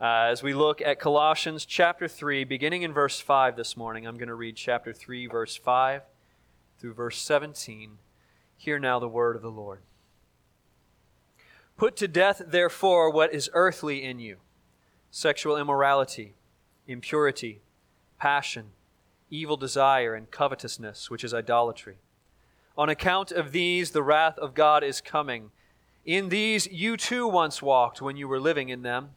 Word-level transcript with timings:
Uh, 0.00 0.28
as 0.30 0.44
we 0.44 0.54
look 0.54 0.80
at 0.80 1.00
Colossians 1.00 1.64
chapter 1.64 2.06
3, 2.06 2.44
beginning 2.44 2.82
in 2.82 2.92
verse 2.92 3.18
5 3.18 3.56
this 3.56 3.76
morning, 3.76 4.06
I'm 4.06 4.16
going 4.16 4.28
to 4.28 4.34
read 4.36 4.54
chapter 4.54 4.92
3, 4.92 5.26
verse 5.26 5.56
5 5.56 6.02
through 6.78 6.94
verse 6.94 7.20
17. 7.20 7.98
Hear 8.56 8.78
now 8.78 9.00
the 9.00 9.08
word 9.08 9.34
of 9.34 9.42
the 9.42 9.50
Lord. 9.50 9.80
Put 11.76 11.96
to 11.96 12.06
death, 12.06 12.40
therefore, 12.46 13.10
what 13.10 13.34
is 13.34 13.50
earthly 13.52 14.04
in 14.04 14.20
you 14.20 14.36
sexual 15.10 15.56
immorality, 15.56 16.34
impurity, 16.86 17.60
passion, 18.20 18.66
evil 19.30 19.56
desire, 19.56 20.14
and 20.14 20.30
covetousness, 20.30 21.10
which 21.10 21.24
is 21.24 21.34
idolatry. 21.34 21.96
On 22.76 22.88
account 22.88 23.32
of 23.32 23.50
these, 23.50 23.90
the 23.90 24.04
wrath 24.04 24.38
of 24.38 24.54
God 24.54 24.84
is 24.84 25.00
coming. 25.00 25.50
In 26.04 26.28
these 26.28 26.68
you 26.68 26.96
too 26.96 27.26
once 27.26 27.60
walked 27.60 28.00
when 28.00 28.16
you 28.16 28.28
were 28.28 28.38
living 28.38 28.68
in 28.68 28.82
them. 28.82 29.16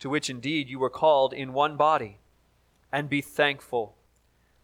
to 0.00 0.08
which 0.08 0.30
indeed 0.30 0.68
you 0.68 0.78
were 0.78 0.90
called 0.90 1.32
in 1.32 1.52
one 1.52 1.76
body, 1.76 2.18
and 2.92 3.08
be 3.08 3.20
thankful. 3.20 3.96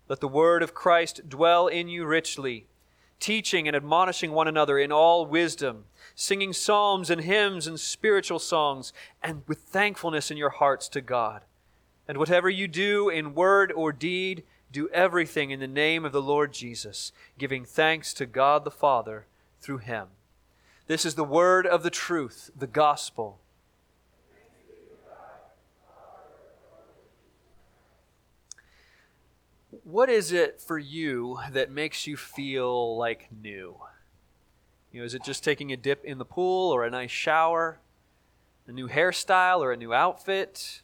Let 0.09 0.21
the 0.21 0.29
word 0.29 0.63
of 0.63 0.75
Christ 0.75 1.29
dwell 1.29 1.67
in 1.67 1.89
you 1.89 2.05
richly, 2.05 2.67
teaching 3.21 3.67
and 3.67 3.77
admonishing 3.77 4.33
one 4.33 4.49
another 4.49 4.79
in 4.79 4.93
all 4.93 5.27
wisdom, 5.27 5.85
singing 6.15 6.53
psalms 6.53 7.11
and 7.11 7.23
hymns 7.23 7.67
and 7.67 7.81
spiritual 7.81 8.39
songs, 8.39 8.93
and 9.23 9.43
with 9.47 9.61
thankfulness 9.61 10.31
in 10.31 10.37
your 10.37 10.51
hearts 10.51 10.89
to 10.91 11.01
God. 11.01 11.43
And 12.07 12.19
whatever 12.19 12.51
you 12.51 12.69
do 12.69 13.09
in 13.09 13.35
word 13.35 13.73
or 13.73 13.93
deed, 13.93 14.45
do 14.71 14.89
everything 14.91 15.51
in 15.51 15.61
the 15.61 15.67
name 15.67 16.05
of 16.05 16.13
the 16.13 16.23
Lord 16.23 16.53
Jesus, 16.53 17.13
giving 17.39 17.65
thanks 17.65 18.13
to 18.15 18.27
God 18.27 18.65
the 18.65 18.71
Father 18.71 19.27
through 19.61 19.79
him. 19.79 20.09
This 20.87 21.07
is 21.07 21.15
the 21.15 21.25
word 21.25 21.67
of 21.67 21.83
the 21.83 21.91
truth, 21.91 22.51
the 22.55 22.67
gospel 22.67 23.39
what 29.83 30.09
is 30.09 30.33
it 30.33 30.61
for 30.61 30.79
you 30.79 31.39
that 31.51 31.71
makes 31.71 32.07
you 32.07 32.17
feel 32.17 32.97
like 32.97 33.29
new? 33.43 33.77
You 34.93 35.01
know, 35.01 35.05
is 35.05 35.15
it 35.15 35.25
just 35.25 35.43
taking 35.43 35.73
a 35.73 35.77
dip 35.77 36.05
in 36.05 36.19
the 36.19 36.25
pool 36.25 36.71
or 36.71 36.85
a 36.85 36.91
nice 36.91 37.11
shower, 37.11 37.81
a 38.69 38.73
new 38.73 38.89
hairstyle 38.89 39.61
or 39.61 39.73
a 39.73 39.77
new 39.77 39.93
outfit, 39.93 40.83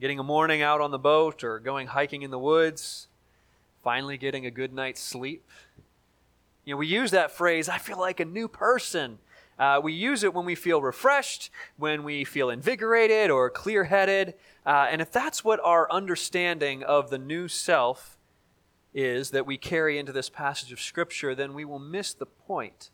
getting 0.00 0.18
a 0.18 0.24
morning 0.24 0.62
out 0.62 0.80
on 0.80 0.90
the 0.90 0.98
boat 0.98 1.44
or 1.44 1.58
going 1.60 1.88
hiking 1.88 2.22
in 2.22 2.30
the 2.30 2.38
woods, 2.38 3.06
finally 3.84 4.18
getting 4.18 4.46
a 4.46 4.50
good 4.50 4.72
night's 4.72 5.00
sleep? 5.00 5.48
You 6.64 6.74
know, 6.74 6.78
we 6.78 6.86
use 6.86 7.12
that 7.12 7.30
phrase, 7.30 7.68
I 7.68 7.78
feel 7.78 7.98
like 7.98 8.20
a 8.20 8.24
new 8.24 8.48
person. 8.48 9.18
Uh, 9.60 9.78
we 9.78 9.92
use 9.92 10.24
it 10.24 10.32
when 10.32 10.46
we 10.46 10.54
feel 10.54 10.80
refreshed, 10.80 11.50
when 11.76 12.02
we 12.02 12.24
feel 12.24 12.48
invigorated 12.48 13.30
or 13.30 13.50
clear 13.50 13.84
headed. 13.84 14.32
Uh, 14.64 14.88
and 14.90 15.02
if 15.02 15.12
that's 15.12 15.44
what 15.44 15.60
our 15.62 15.86
understanding 15.92 16.82
of 16.82 17.10
the 17.10 17.18
new 17.18 17.46
self 17.46 18.16
is 18.94 19.30
that 19.32 19.46
we 19.46 19.58
carry 19.58 19.98
into 19.98 20.12
this 20.12 20.30
passage 20.30 20.72
of 20.72 20.80
Scripture, 20.80 21.34
then 21.34 21.52
we 21.52 21.66
will 21.66 21.78
miss 21.78 22.14
the 22.14 22.24
point 22.24 22.88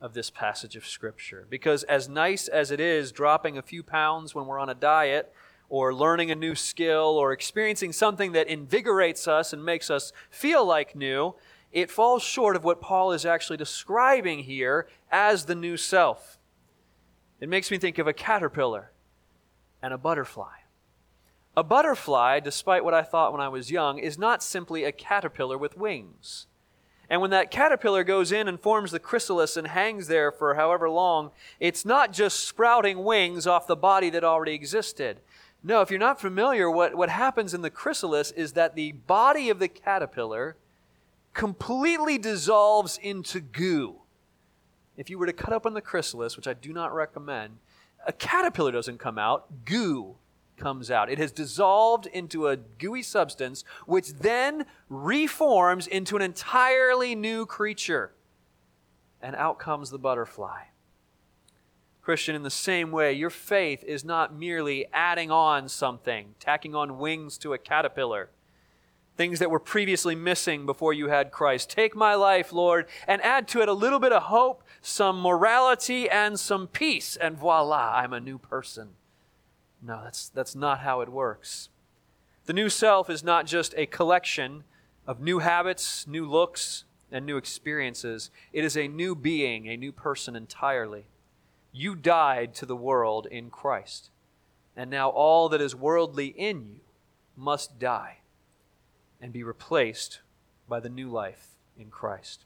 of 0.00 0.14
this 0.14 0.30
passage 0.30 0.76
of 0.76 0.86
Scripture. 0.86 1.44
Because 1.50 1.82
as 1.82 2.08
nice 2.08 2.46
as 2.46 2.70
it 2.70 2.78
is 2.78 3.10
dropping 3.10 3.58
a 3.58 3.62
few 3.62 3.82
pounds 3.82 4.32
when 4.32 4.46
we're 4.46 4.60
on 4.60 4.70
a 4.70 4.74
diet, 4.74 5.34
or 5.68 5.94
learning 5.94 6.30
a 6.30 6.34
new 6.34 6.54
skill, 6.54 7.16
or 7.18 7.32
experiencing 7.32 7.92
something 7.92 8.32
that 8.32 8.48
invigorates 8.48 9.28
us 9.28 9.52
and 9.52 9.64
makes 9.64 9.90
us 9.90 10.12
feel 10.28 10.64
like 10.64 10.96
new, 10.96 11.34
it 11.72 11.90
falls 11.90 12.22
short 12.22 12.56
of 12.56 12.64
what 12.64 12.80
Paul 12.80 13.12
is 13.12 13.24
actually 13.24 13.56
describing 13.56 14.40
here 14.40 14.88
as 15.10 15.44
the 15.44 15.54
new 15.54 15.76
self. 15.76 16.38
It 17.40 17.48
makes 17.48 17.70
me 17.70 17.78
think 17.78 17.98
of 17.98 18.06
a 18.06 18.12
caterpillar 18.12 18.90
and 19.82 19.94
a 19.94 19.98
butterfly. 19.98 20.52
A 21.56 21.64
butterfly, 21.64 22.40
despite 22.40 22.84
what 22.84 22.94
I 22.94 23.02
thought 23.02 23.32
when 23.32 23.40
I 23.40 23.48
was 23.48 23.70
young, 23.70 23.98
is 23.98 24.18
not 24.18 24.42
simply 24.42 24.84
a 24.84 24.92
caterpillar 24.92 25.58
with 25.58 25.76
wings. 25.76 26.46
And 27.08 27.20
when 27.20 27.30
that 27.30 27.50
caterpillar 27.50 28.04
goes 28.04 28.30
in 28.30 28.46
and 28.46 28.60
forms 28.60 28.92
the 28.92 29.00
chrysalis 29.00 29.56
and 29.56 29.66
hangs 29.66 30.06
there 30.06 30.30
for 30.30 30.54
however 30.54 30.88
long, 30.88 31.32
it's 31.58 31.84
not 31.84 32.12
just 32.12 32.46
sprouting 32.46 33.02
wings 33.02 33.48
off 33.48 33.66
the 33.66 33.74
body 33.74 34.10
that 34.10 34.22
already 34.22 34.52
existed. 34.52 35.20
No, 35.62 35.80
if 35.80 35.90
you're 35.90 35.98
not 35.98 36.20
familiar, 36.20 36.70
what, 36.70 36.94
what 36.94 37.10
happens 37.10 37.52
in 37.52 37.62
the 37.62 37.70
chrysalis 37.70 38.30
is 38.30 38.52
that 38.52 38.76
the 38.76 38.92
body 38.92 39.50
of 39.50 39.58
the 39.58 39.68
caterpillar 39.68 40.56
completely 41.34 42.18
dissolves 42.18 42.98
into 42.98 43.40
goo. 43.40 43.96
If 44.96 45.08
you 45.08 45.18
were 45.18 45.26
to 45.26 45.32
cut 45.32 45.52
open 45.52 45.74
the 45.74 45.80
chrysalis, 45.80 46.36
which 46.36 46.48
I 46.48 46.54
do 46.54 46.72
not 46.72 46.94
recommend, 46.94 47.58
a 48.06 48.12
caterpillar 48.12 48.72
doesn't 48.72 48.98
come 48.98 49.18
out, 49.18 49.64
goo 49.64 50.16
comes 50.56 50.90
out. 50.90 51.10
It 51.10 51.18
has 51.18 51.32
dissolved 51.32 52.06
into 52.06 52.48
a 52.48 52.56
gooey 52.56 53.02
substance, 53.02 53.64
which 53.86 54.12
then 54.12 54.66
reforms 54.88 55.86
into 55.86 56.16
an 56.16 56.22
entirely 56.22 57.14
new 57.14 57.46
creature. 57.46 58.12
And 59.22 59.34
out 59.36 59.58
comes 59.58 59.90
the 59.90 59.98
butterfly. 59.98 60.64
Christian, 62.02 62.34
in 62.34 62.42
the 62.42 62.50
same 62.50 62.90
way, 62.90 63.12
your 63.12 63.30
faith 63.30 63.84
is 63.84 64.04
not 64.04 64.34
merely 64.34 64.86
adding 64.92 65.30
on 65.30 65.68
something, 65.68 66.34
tacking 66.38 66.74
on 66.74 66.98
wings 66.98 67.38
to 67.38 67.52
a 67.52 67.58
caterpillar, 67.58 68.30
things 69.20 69.38
that 69.38 69.50
were 69.50 69.60
previously 69.60 70.14
missing 70.14 70.64
before 70.64 70.94
you 70.94 71.08
had 71.08 71.30
Christ. 71.30 71.68
Take 71.68 71.94
my 71.94 72.14
life, 72.14 72.54
Lord, 72.54 72.86
and 73.06 73.20
add 73.20 73.46
to 73.48 73.60
it 73.60 73.68
a 73.68 73.74
little 73.74 73.98
bit 73.98 74.12
of 74.12 74.22
hope, 74.22 74.62
some 74.80 75.20
morality, 75.20 76.08
and 76.08 76.40
some 76.40 76.66
peace, 76.66 77.16
and 77.16 77.36
voila, 77.36 77.92
I'm 77.96 78.14
a 78.14 78.18
new 78.20 78.38
person. 78.38 78.92
No, 79.82 80.00
that's, 80.02 80.30
that's 80.30 80.54
not 80.54 80.78
how 80.78 81.02
it 81.02 81.10
works. 81.10 81.68
The 82.46 82.54
new 82.54 82.70
self 82.70 83.10
is 83.10 83.22
not 83.22 83.44
just 83.44 83.74
a 83.76 83.84
collection 83.84 84.64
of 85.06 85.20
new 85.20 85.40
habits, 85.40 86.06
new 86.06 86.26
looks, 86.26 86.84
and 87.12 87.26
new 87.26 87.36
experiences. 87.36 88.30
It 88.54 88.64
is 88.64 88.74
a 88.74 88.88
new 88.88 89.14
being, 89.14 89.68
a 89.68 89.76
new 89.76 89.92
person 89.92 90.34
entirely. 90.34 91.04
You 91.72 91.94
died 91.94 92.54
to 92.54 92.64
the 92.64 92.74
world 92.74 93.26
in 93.30 93.50
Christ. 93.50 94.08
And 94.74 94.88
now 94.88 95.10
all 95.10 95.50
that 95.50 95.60
is 95.60 95.76
worldly 95.76 96.28
in 96.28 96.70
you 96.76 96.80
must 97.36 97.78
die 97.78 98.19
and 99.20 99.32
be 99.32 99.42
replaced 99.42 100.20
by 100.68 100.80
the 100.80 100.88
new 100.88 101.10
life 101.10 101.48
in 101.78 101.90
Christ. 101.90 102.44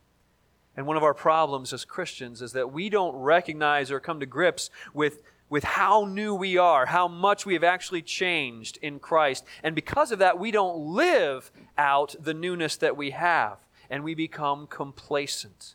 And 0.76 0.87
one 0.87 0.97
of 0.97 1.03
our 1.03 1.15
problems 1.15 1.73
as 1.73 1.85
Christians 1.85 2.43
is 2.43 2.53
that 2.53 2.73
we 2.73 2.88
don't 2.88 3.15
recognize 3.15 3.91
or 3.91 4.00
come 4.00 4.21
to 4.21 4.26
grips 4.26 4.71
with 4.93 5.23
with 5.49 5.65
how 5.65 6.05
new 6.05 6.35
we 6.35 6.56
are, 6.56 6.87
how 6.87 7.06
much 7.06 7.47
we 7.47 7.55
have 7.55 7.62
actually 7.62 8.03
changed 8.03 8.79
in 8.82 8.99
Christ. 8.99 9.44
And 9.62 9.75
because 9.75 10.11
of 10.11 10.19
that, 10.19 10.38
we 10.38 10.50
don't 10.50 10.76
live 10.79 11.53
out 11.76 12.17
the 12.19 12.35
newness 12.35 12.77
that 12.79 12.97
we 12.97 13.11
have, 13.11 13.59
and 13.91 14.03
we 14.03 14.15
become 14.15 14.67
complacent. 14.67 15.75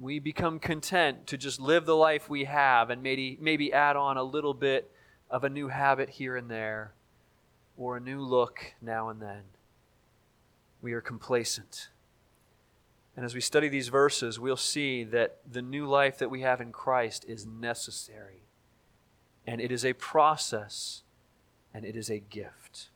We 0.00 0.18
become 0.18 0.58
content 0.58 1.26
to 1.28 1.36
just 1.36 1.60
live 1.60 1.84
the 1.84 1.94
life 1.94 2.30
we 2.30 2.44
have 2.44 2.90
and 2.90 3.02
maybe, 3.02 3.38
maybe 3.40 3.72
add 3.72 3.96
on 3.96 4.16
a 4.16 4.22
little 4.22 4.54
bit 4.54 4.90
of 5.28 5.44
a 5.44 5.50
new 5.50 5.68
habit 5.68 6.08
here 6.08 6.36
and 6.36 6.50
there 6.50 6.94
or 7.76 7.98
a 7.98 8.00
new 8.00 8.20
look 8.20 8.74
now 8.80 9.10
and 9.10 9.20
then. 9.20 9.42
We 10.82 10.92
are 10.92 11.00
complacent. 11.00 11.90
And 13.16 13.24
as 13.24 13.34
we 13.34 13.40
study 13.40 13.68
these 13.68 13.88
verses, 13.88 14.38
we'll 14.38 14.56
see 14.56 15.04
that 15.04 15.38
the 15.50 15.62
new 15.62 15.86
life 15.86 16.18
that 16.18 16.30
we 16.30 16.40
have 16.40 16.60
in 16.60 16.72
Christ 16.72 17.24
is 17.28 17.46
necessary. 17.46 18.44
And 19.46 19.60
it 19.60 19.72
is 19.72 19.84
a 19.84 19.92
process, 19.94 21.02
and 21.74 21.84
it 21.84 21.96
is 21.96 22.08
a 22.08 22.18
gift. 22.18 22.90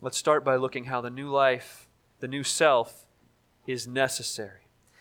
Let's 0.00 0.16
start 0.16 0.44
by 0.44 0.56
looking 0.56 0.84
how 0.84 1.00
the 1.00 1.10
new 1.10 1.28
life, 1.28 1.88
the 2.20 2.28
new 2.28 2.44
self, 2.44 3.04
is 3.66 3.86
necessary. 3.86 4.59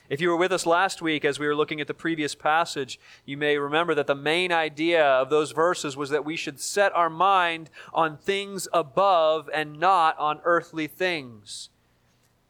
If 0.09 0.19
you 0.19 0.29
were 0.29 0.35
with 0.35 0.51
us 0.51 0.65
last 0.65 1.03
week 1.03 1.23
as 1.23 1.37
we 1.37 1.45
were 1.45 1.55
looking 1.55 1.79
at 1.79 1.85
the 1.85 1.93
previous 1.93 2.33
passage, 2.33 2.99
you 3.25 3.37
may 3.37 3.59
remember 3.59 3.93
that 3.93 4.07
the 4.07 4.15
main 4.15 4.51
idea 4.51 5.05
of 5.05 5.29
those 5.29 5.51
verses 5.51 5.95
was 5.95 6.09
that 6.09 6.25
we 6.25 6.35
should 6.35 6.59
set 6.59 6.95
our 6.95 7.11
mind 7.11 7.69
on 7.93 8.17
things 8.17 8.67
above 8.73 9.49
and 9.53 9.79
not 9.79 10.17
on 10.17 10.41
earthly 10.43 10.87
things. 10.87 11.69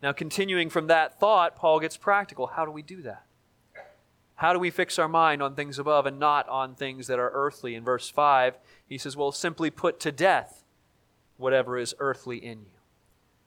Now, 0.02 0.14
continuing 0.14 0.70
from 0.70 0.88
that 0.88 1.20
thought, 1.20 1.58
Paul 1.58 1.82
gets 1.82 1.98
practical. 1.98 2.48
How 2.48 2.64
do 2.64 2.72
we 2.72 2.82
do 2.82 3.02
that? 3.02 3.26
How 4.36 4.54
do 4.54 4.60
we 4.60 4.70
fix 4.70 4.98
our 4.98 5.10
mind 5.10 5.44
on 5.44 5.54
things 5.54 5.78
above 5.78 6.06
and 6.06 6.18
not 6.18 6.48
on 6.48 6.74
things 6.74 7.08
that 7.08 7.20
are 7.20 7.32
earthly? 7.34 7.76
In 7.76 7.84
verse 7.84 8.10
5, 8.10 8.58
he 8.88 8.98
says, 8.98 9.18
Well, 9.18 9.34
simply 9.34 9.70
put 9.70 10.00
to 10.00 10.14
death 10.14 10.64
whatever 11.36 11.78
is 11.78 11.94
earthly 12.00 12.38
in 12.38 12.60
you. 12.60 12.80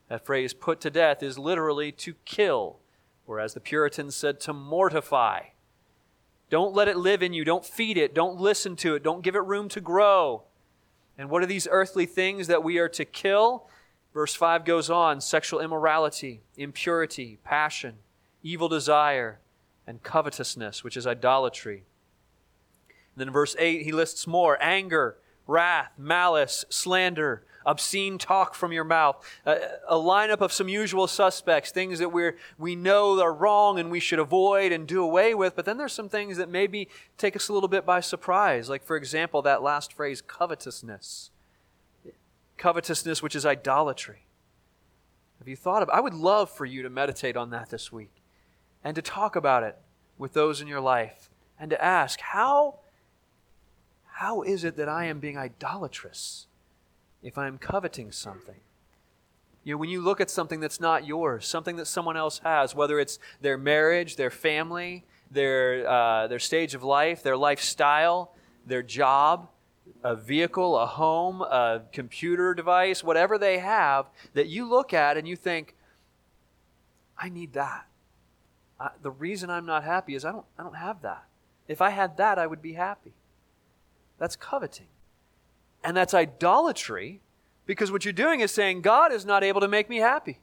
That 0.09 0.23
phrase, 0.23 0.53
put 0.53 0.79
to 0.81 0.91
death, 0.91 1.23
is 1.23 1.39
literally 1.39 1.91
to 1.93 2.13
kill, 2.25 2.77
as 3.39 3.53
the 3.53 3.59
Puritans 3.59 4.15
said, 4.15 4.39
to 4.41 4.53
mortify. 4.53 5.41
Don't 6.49 6.73
let 6.73 6.87
it 6.87 6.97
live 6.97 7.23
in 7.23 7.33
you. 7.33 7.43
Don't 7.43 7.65
feed 7.65 7.97
it. 7.97 8.13
Don't 8.13 8.39
listen 8.39 8.75
to 8.77 8.95
it. 8.95 9.03
Don't 9.03 9.23
give 9.23 9.35
it 9.35 9.43
room 9.43 9.69
to 9.69 9.81
grow. 9.81 10.43
And 11.17 11.29
what 11.29 11.43
are 11.43 11.47
these 11.47 11.67
earthly 11.69 12.05
things 12.05 12.47
that 12.47 12.63
we 12.63 12.77
are 12.77 12.89
to 12.89 13.05
kill? 13.05 13.67
Verse 14.13 14.35
5 14.35 14.63
goes 14.65 14.89
on 14.89 15.21
sexual 15.21 15.59
immorality, 15.59 16.41
impurity, 16.55 17.39
passion, 17.43 17.95
evil 18.43 18.69
desire, 18.69 19.39
and 19.87 20.03
covetousness, 20.03 20.83
which 20.83 20.95
is 20.95 21.07
idolatry. 21.07 21.85
And 22.87 23.21
then 23.21 23.27
in 23.29 23.33
verse 23.33 23.55
8, 23.57 23.83
he 23.83 23.91
lists 23.91 24.27
more 24.27 24.57
anger, 24.61 25.17
wrath, 25.47 25.91
malice, 25.97 26.65
slander, 26.69 27.43
obscene 27.65 28.17
talk 28.17 28.55
from 28.55 28.71
your 28.71 28.83
mouth, 28.83 29.23
a, 29.45 29.57
a 29.87 29.95
lineup 29.95 30.41
of 30.41 30.51
some 30.51 30.67
usual 30.67 31.07
suspects, 31.07 31.71
things 31.71 31.99
that 31.99 32.09
we're, 32.09 32.37
we 32.57 32.75
know 32.75 33.21
are 33.21 33.33
wrong 33.33 33.79
and 33.79 33.89
we 33.89 33.99
should 33.99 34.19
avoid 34.19 34.71
and 34.71 34.87
do 34.87 35.01
away 35.01 35.33
with. 35.33 35.55
But 35.55 35.65
then 35.65 35.77
there's 35.77 35.93
some 35.93 36.09
things 36.09 36.37
that 36.37 36.49
maybe 36.49 36.89
take 37.17 37.35
us 37.35 37.47
a 37.47 37.53
little 37.53 37.69
bit 37.69 37.85
by 37.85 38.01
surprise. 38.01 38.69
Like, 38.69 38.83
for 38.83 38.95
example, 38.97 39.41
that 39.43 39.63
last 39.63 39.93
phrase, 39.93 40.21
covetousness 40.21 41.31
covetousness, 42.63 43.21
which 43.21 43.35
is 43.35 43.45
idolatry. 43.45 44.25
Have 45.39 45.49
you 45.49 45.55
thought 45.57 45.83
of 45.83 45.89
I 45.89 45.99
would 45.99 46.13
love 46.13 46.49
for 46.49 46.65
you 46.65 46.81
to 46.83 46.89
meditate 46.89 47.35
on 47.35 47.49
that 47.49 47.69
this 47.69 47.91
week 47.91 48.23
and 48.83 48.95
to 48.95 49.01
talk 49.01 49.35
about 49.35 49.63
it 49.63 49.77
with 50.17 50.31
those 50.31 50.61
in 50.61 50.67
your 50.67 50.79
life 50.79 51.29
and 51.59 51.69
to 51.71 51.83
ask, 51.83 52.21
how, 52.21 52.79
how 54.13 54.43
is 54.43 54.63
it 54.63 54.77
that 54.77 54.87
I 54.87 55.05
am 55.05 55.19
being 55.19 55.37
idolatrous 55.37 56.45
if 57.23 57.35
I 57.37 57.47
am 57.47 57.57
coveting 57.57 58.11
something? 58.11 58.59
You 59.63 59.73
know, 59.73 59.77
when 59.79 59.89
you 59.89 60.01
look 60.01 60.21
at 60.21 60.29
something 60.29 60.59
that's 60.59 60.79
not 60.79 61.07
yours, 61.07 61.47
something 61.47 61.77
that 61.77 61.87
someone 61.87 62.15
else 62.15 62.39
has, 62.43 62.75
whether 62.75 62.99
it's 62.99 63.17
their 63.41 63.57
marriage, 63.57 64.15
their 64.15 64.29
family, 64.29 65.03
their, 65.31 65.89
uh, 65.89 66.27
their 66.27 66.37
stage 66.37 66.75
of 66.75 66.83
life, 66.83 67.23
their 67.23 67.35
lifestyle, 67.35 68.35
their 68.67 68.83
job, 68.83 69.49
a 70.03 70.15
vehicle, 70.15 70.77
a 70.77 70.85
home, 70.85 71.41
a 71.41 71.81
computer 71.91 72.53
device, 72.53 73.03
whatever 73.03 73.39
they 73.39 73.57
have 73.57 74.05
that 74.35 74.47
you 74.47 74.69
look 74.69 74.93
at 74.93 75.17
and 75.17 75.27
you 75.27 75.35
think, 75.35 75.75
I 77.17 77.29
need 77.29 77.53
that. 77.53 77.87
I, 78.79 78.91
the 79.01 79.11
reason 79.11 79.49
I'm 79.49 79.65
not 79.65 79.83
happy 79.83 80.13
is 80.13 80.23
I 80.23 80.31
don't, 80.31 80.45
I 80.59 80.61
don't 80.61 80.75
have 80.75 81.01
that. 81.01 81.23
If 81.67 81.81
I 81.81 81.89
had 81.89 82.17
that, 82.17 82.37
I 82.37 82.45
would 82.45 82.61
be 82.61 82.73
happy. 82.73 83.13
That's 84.17 84.35
coveting. 84.35 84.87
And 85.83 85.97
that's 85.97 86.13
idolatry 86.13 87.21
because 87.65 87.91
what 87.91 88.05
you're 88.05 88.13
doing 88.13 88.39
is 88.39 88.51
saying, 88.51 88.81
God 88.81 89.11
is 89.11 89.25
not 89.25 89.43
able 89.43 89.61
to 89.61 89.67
make 89.67 89.89
me 89.89 89.97
happy. 89.97 90.39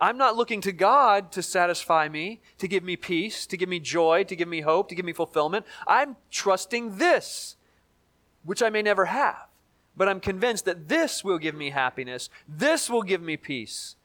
I'm 0.00 0.16
not 0.16 0.36
looking 0.36 0.60
to 0.62 0.72
God 0.72 1.30
to 1.32 1.42
satisfy 1.42 2.08
me, 2.08 2.40
to 2.58 2.66
give 2.66 2.82
me 2.82 2.96
peace, 2.96 3.44
to 3.46 3.56
give 3.56 3.68
me 3.68 3.80
joy, 3.80 4.24
to 4.24 4.34
give 4.34 4.48
me 4.48 4.62
hope, 4.62 4.88
to 4.88 4.94
give 4.94 5.04
me 5.04 5.12
fulfillment. 5.12 5.66
I'm 5.86 6.16
trusting 6.30 6.96
this 6.96 7.56
which 8.42 8.62
I 8.62 8.70
may 8.70 8.82
never 8.82 9.06
have. 9.06 9.46
But 9.96 10.08
I'm 10.08 10.20
convinced 10.20 10.64
that 10.64 10.88
this 10.88 11.22
will 11.22 11.38
give 11.38 11.54
me 11.54 11.70
happiness. 11.70 12.30
This 12.48 12.88
will 12.88 13.02
give 13.02 13.20
me 13.20 13.36
peace. 13.36 13.96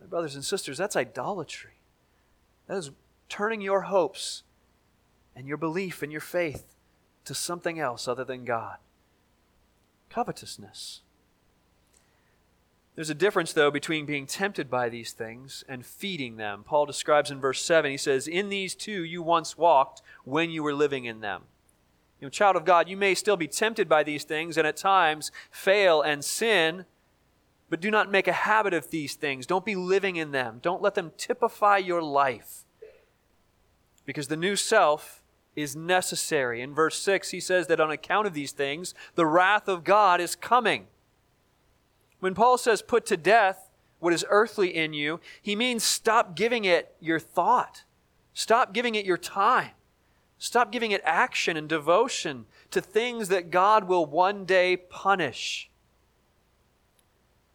My 0.00 0.06
brothers 0.06 0.34
and 0.34 0.44
sisters, 0.44 0.78
that's 0.78 0.96
idolatry. 0.96 1.72
That 2.66 2.78
is 2.78 2.90
turning 3.28 3.60
your 3.60 3.82
hopes 3.82 4.44
and 5.36 5.46
your 5.46 5.58
belief 5.58 6.02
and 6.02 6.10
your 6.10 6.22
faith 6.22 6.73
to 7.24 7.34
something 7.34 7.78
else 7.78 8.06
other 8.06 8.24
than 8.24 8.44
God. 8.44 8.76
Covetousness. 10.10 11.00
There's 12.94 13.10
a 13.10 13.14
difference, 13.14 13.52
though, 13.52 13.72
between 13.72 14.06
being 14.06 14.26
tempted 14.26 14.70
by 14.70 14.88
these 14.88 15.12
things 15.12 15.64
and 15.68 15.84
feeding 15.84 16.36
them. 16.36 16.62
Paul 16.64 16.86
describes 16.86 17.30
in 17.30 17.40
verse 17.40 17.60
7, 17.60 17.90
he 17.90 17.96
says, 17.96 18.28
In 18.28 18.50
these 18.50 18.74
too 18.74 19.02
you 19.04 19.20
once 19.20 19.58
walked 19.58 20.00
when 20.24 20.50
you 20.50 20.62
were 20.62 20.74
living 20.74 21.04
in 21.04 21.20
them. 21.20 21.42
You 22.20 22.26
know, 22.26 22.30
child 22.30 22.54
of 22.54 22.64
God, 22.64 22.88
you 22.88 22.96
may 22.96 23.14
still 23.14 23.36
be 23.36 23.48
tempted 23.48 23.88
by 23.88 24.04
these 24.04 24.22
things 24.22 24.56
and 24.56 24.66
at 24.66 24.76
times 24.76 25.32
fail 25.50 26.02
and 26.02 26.24
sin, 26.24 26.84
but 27.68 27.80
do 27.80 27.90
not 27.90 28.12
make 28.12 28.28
a 28.28 28.32
habit 28.32 28.72
of 28.72 28.90
these 28.90 29.14
things. 29.14 29.44
Don't 29.44 29.64
be 29.64 29.74
living 29.74 30.14
in 30.14 30.30
them. 30.30 30.60
Don't 30.62 30.82
let 30.82 30.94
them 30.94 31.10
typify 31.16 31.78
your 31.78 32.00
life. 32.00 32.62
Because 34.06 34.28
the 34.28 34.36
new 34.36 34.54
self 34.54 35.20
is 35.56 35.76
necessary. 35.76 36.60
In 36.60 36.74
verse 36.74 37.00
6, 37.00 37.30
he 37.30 37.40
says 37.40 37.66
that 37.66 37.80
on 37.80 37.90
account 37.90 38.26
of 38.26 38.34
these 38.34 38.52
things, 38.52 38.94
the 39.14 39.26
wrath 39.26 39.68
of 39.68 39.84
God 39.84 40.20
is 40.20 40.34
coming. 40.34 40.86
When 42.20 42.34
Paul 42.34 42.58
says 42.58 42.82
put 42.82 43.06
to 43.06 43.16
death 43.16 43.70
what 43.98 44.12
is 44.12 44.24
earthly 44.28 44.74
in 44.74 44.92
you, 44.92 45.20
he 45.40 45.54
means 45.56 45.84
stop 45.84 46.34
giving 46.34 46.64
it 46.64 46.94
your 47.00 47.18
thought, 47.18 47.84
stop 48.32 48.72
giving 48.72 48.94
it 48.94 49.04
your 49.04 49.18
time. 49.18 49.70
Stop 50.36 50.70
giving 50.70 50.90
it 50.90 51.00
action 51.04 51.56
and 51.56 51.68
devotion 51.68 52.44
to 52.70 52.82
things 52.82 53.28
that 53.28 53.50
God 53.50 53.84
will 53.84 54.04
one 54.04 54.44
day 54.44 54.76
punish. 54.76 55.70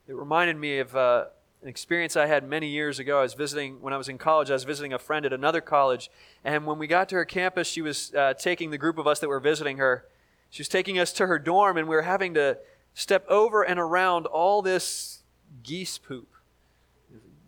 It 0.07 0.15
reminded 0.15 0.57
me 0.57 0.79
of 0.79 0.95
uh, 0.95 1.25
an 1.61 1.67
experience 1.67 2.15
I 2.15 2.25
had 2.25 2.47
many 2.47 2.67
years 2.67 2.99
ago. 2.99 3.19
I 3.19 3.23
was 3.23 3.33
visiting, 3.33 3.81
when 3.81 3.93
I 3.93 3.97
was 3.97 4.07
in 4.07 4.17
college, 4.17 4.49
I 4.49 4.53
was 4.53 4.63
visiting 4.63 4.93
a 4.93 4.99
friend 4.99 5.25
at 5.25 5.33
another 5.33 5.61
college. 5.61 6.09
And 6.43 6.65
when 6.65 6.77
we 6.77 6.87
got 6.87 7.09
to 7.09 7.15
her 7.15 7.25
campus, 7.25 7.67
she 7.67 7.81
was 7.81 8.13
uh, 8.15 8.33
taking 8.33 8.71
the 8.71 8.77
group 8.77 8.97
of 8.97 9.07
us 9.07 9.19
that 9.19 9.27
were 9.27 9.39
visiting 9.39 9.77
her, 9.77 10.05
she 10.49 10.61
was 10.61 10.69
taking 10.69 10.97
us 10.97 11.13
to 11.13 11.27
her 11.27 11.37
dorm, 11.37 11.77
and 11.77 11.87
we 11.87 11.95
were 11.95 12.01
having 12.01 12.33
to 12.33 12.57
step 12.93 13.23
over 13.29 13.61
and 13.61 13.79
around 13.79 14.25
all 14.25 14.61
this 14.61 15.21
geese 15.61 15.97
poop. 15.97 16.27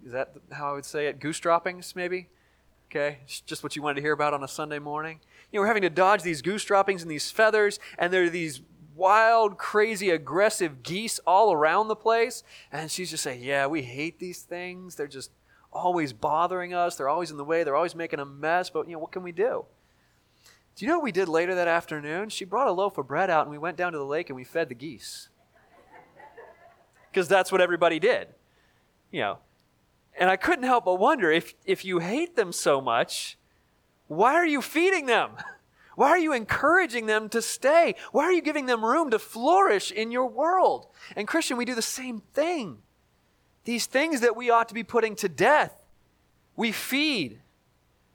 Is 0.06 0.12
that 0.12 0.34
how 0.52 0.72
I 0.72 0.74
would 0.74 0.86
say 0.86 1.08
it? 1.08 1.20
Goose 1.20 1.40
droppings, 1.40 1.96
maybe? 1.96 2.28
Okay, 2.92 3.20
it's 3.24 3.42
just 3.42 3.64
what 3.64 3.76
you 3.76 3.82
wanted 3.82 3.96
to 3.96 4.02
hear 4.02 4.12
about 4.12 4.34
on 4.34 4.44
a 4.44 4.48
Sunday 4.48 4.80
morning 4.80 5.20
you 5.52 5.58
know, 5.58 5.62
we're 5.62 5.68
having 5.68 5.82
to 5.82 5.90
dodge 5.90 6.24
these 6.24 6.42
goose 6.42 6.64
droppings 6.64 7.02
and 7.02 7.12
these 7.12 7.30
feathers, 7.30 7.80
and 7.98 8.12
there 8.12 8.24
are 8.24 8.30
these 8.30 8.62
wild, 8.96 9.58
crazy, 9.58 10.10
aggressive 10.10 10.84
geese 10.84 11.20
all 11.26 11.54
around 11.54 11.88
the 11.88 11.96
place. 11.96 12.44
And 12.72 12.90
she's 12.92 13.10
just 13.10 13.24
saying, 13.24 13.44
Yeah, 13.44 13.68
we 13.68 13.82
hate 13.82 14.20
these 14.20 14.42
things. 14.42 14.96
They're 14.96 15.08
just 15.08 15.32
always 15.72 16.14
bothering 16.14 16.74
us. 16.74 16.96
They're 16.96 17.10
always 17.10 17.32
in 17.32 17.38
the 17.38 17.46
way. 17.46 17.64
They're 17.64 17.76
always 17.76 17.96
making 17.96 18.20
a 18.20 18.26
mess. 18.26 18.70
But, 18.70 18.88
you 18.88 18.94
know, 18.94 19.00
what 19.00 19.12
can 19.12 19.24
we 19.24 19.32
do? 19.32 19.66
Do 20.76 20.86
you 20.86 20.90
know 20.90 20.98
what 20.98 21.04
we 21.04 21.12
did 21.12 21.28
later 21.28 21.56
that 21.56 21.68
afternoon? 21.68 22.30
She 22.30 22.46
brought 22.46 22.68
a 22.68 22.72
loaf 22.72 22.98
of 22.98 23.08
bread 23.08 23.30
out 23.30 23.44
and 23.44 23.52
we 23.52 23.58
went 23.58 23.78
down 23.78 23.92
to 23.92 23.98
the 23.98 24.06
lake 24.06 24.30
and 24.30 24.36
we 24.36 24.44
fed 24.44 24.70
the 24.70 24.76
geese. 24.76 25.30
Because 27.12 27.28
that's 27.28 27.52
what 27.52 27.62
everybody 27.62 28.00
did. 28.00 28.30
You 29.12 29.22
know. 29.22 29.38
And 30.18 30.30
I 30.30 30.36
couldn't 30.36 30.64
help 30.66 30.86
but 30.86 30.96
wonder 30.96 31.32
if, 31.32 31.54
if 31.66 31.86
you 31.86 32.00
hate 32.00 32.36
them 32.36 32.52
so 32.52 32.82
much, 32.82 33.38
why 34.08 34.34
are 34.34 34.46
you 34.46 34.62
feeding 34.62 35.06
them? 35.06 35.32
Why 36.02 36.10
are 36.10 36.18
you 36.18 36.34
encouraging 36.34 37.06
them 37.06 37.30
to 37.30 37.44
stay? 37.44 37.94
Why 38.12 38.24
are 38.24 38.32
you 38.32 38.42
giving 38.42 38.66
them 38.66 38.84
room 38.84 39.12
to 39.12 39.20
flourish 39.20 39.92
in 39.92 40.10
your 40.10 40.26
world? 40.26 40.88
And 41.16 41.28
Christian, 41.28 41.58
we 41.58 41.64
do 41.64 41.76
the 41.76 41.84
same 41.84 42.24
thing. 42.34 42.80
These 43.66 43.86
things 43.86 44.22
that 44.22 44.36
we 44.36 44.50
ought 44.50 44.68
to 44.70 44.74
be 44.74 44.82
putting 44.84 45.16
to 45.18 45.30
death, 45.30 45.86
we 46.56 46.72
feed 46.72 47.42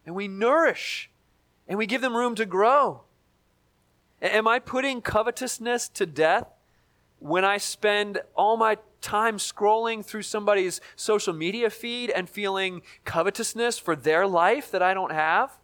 and 0.04 0.16
we 0.16 0.26
nourish 0.26 1.10
and 1.68 1.78
we 1.78 1.86
give 1.86 2.00
them 2.00 2.16
room 2.16 2.34
to 2.34 2.44
grow. 2.44 3.02
Am 4.20 4.48
I 4.48 4.58
putting 4.58 5.00
covetousness 5.00 5.88
to 5.90 6.06
death 6.06 6.48
when 7.20 7.44
I 7.44 7.56
spend 7.56 8.20
all 8.34 8.56
my 8.56 8.78
time 9.00 9.36
scrolling 9.38 10.04
through 10.04 10.22
somebody's 10.22 10.80
social 10.96 11.34
media 11.34 11.70
feed 11.70 12.10
and 12.10 12.28
feeling 12.28 12.82
covetousness 13.04 13.78
for 13.78 13.94
their 13.94 14.26
life 14.26 14.72
that 14.72 14.82
I 14.82 14.92
don't 14.92 15.12
have? 15.12 15.56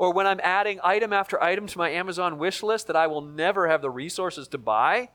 Or 0.00 0.14
when 0.14 0.26
I'm 0.26 0.40
adding 0.42 0.80
item 0.82 1.12
after 1.12 1.42
item 1.42 1.66
to 1.66 1.76
my 1.76 1.90
Amazon 1.90 2.38
wish 2.38 2.62
list 2.62 2.86
that 2.86 2.96
I 2.96 3.06
will 3.06 3.20
never 3.20 3.68
have 3.68 3.82
the 3.82 3.90
resources 3.90 4.48
to 4.48 4.56
buy, 4.56 5.10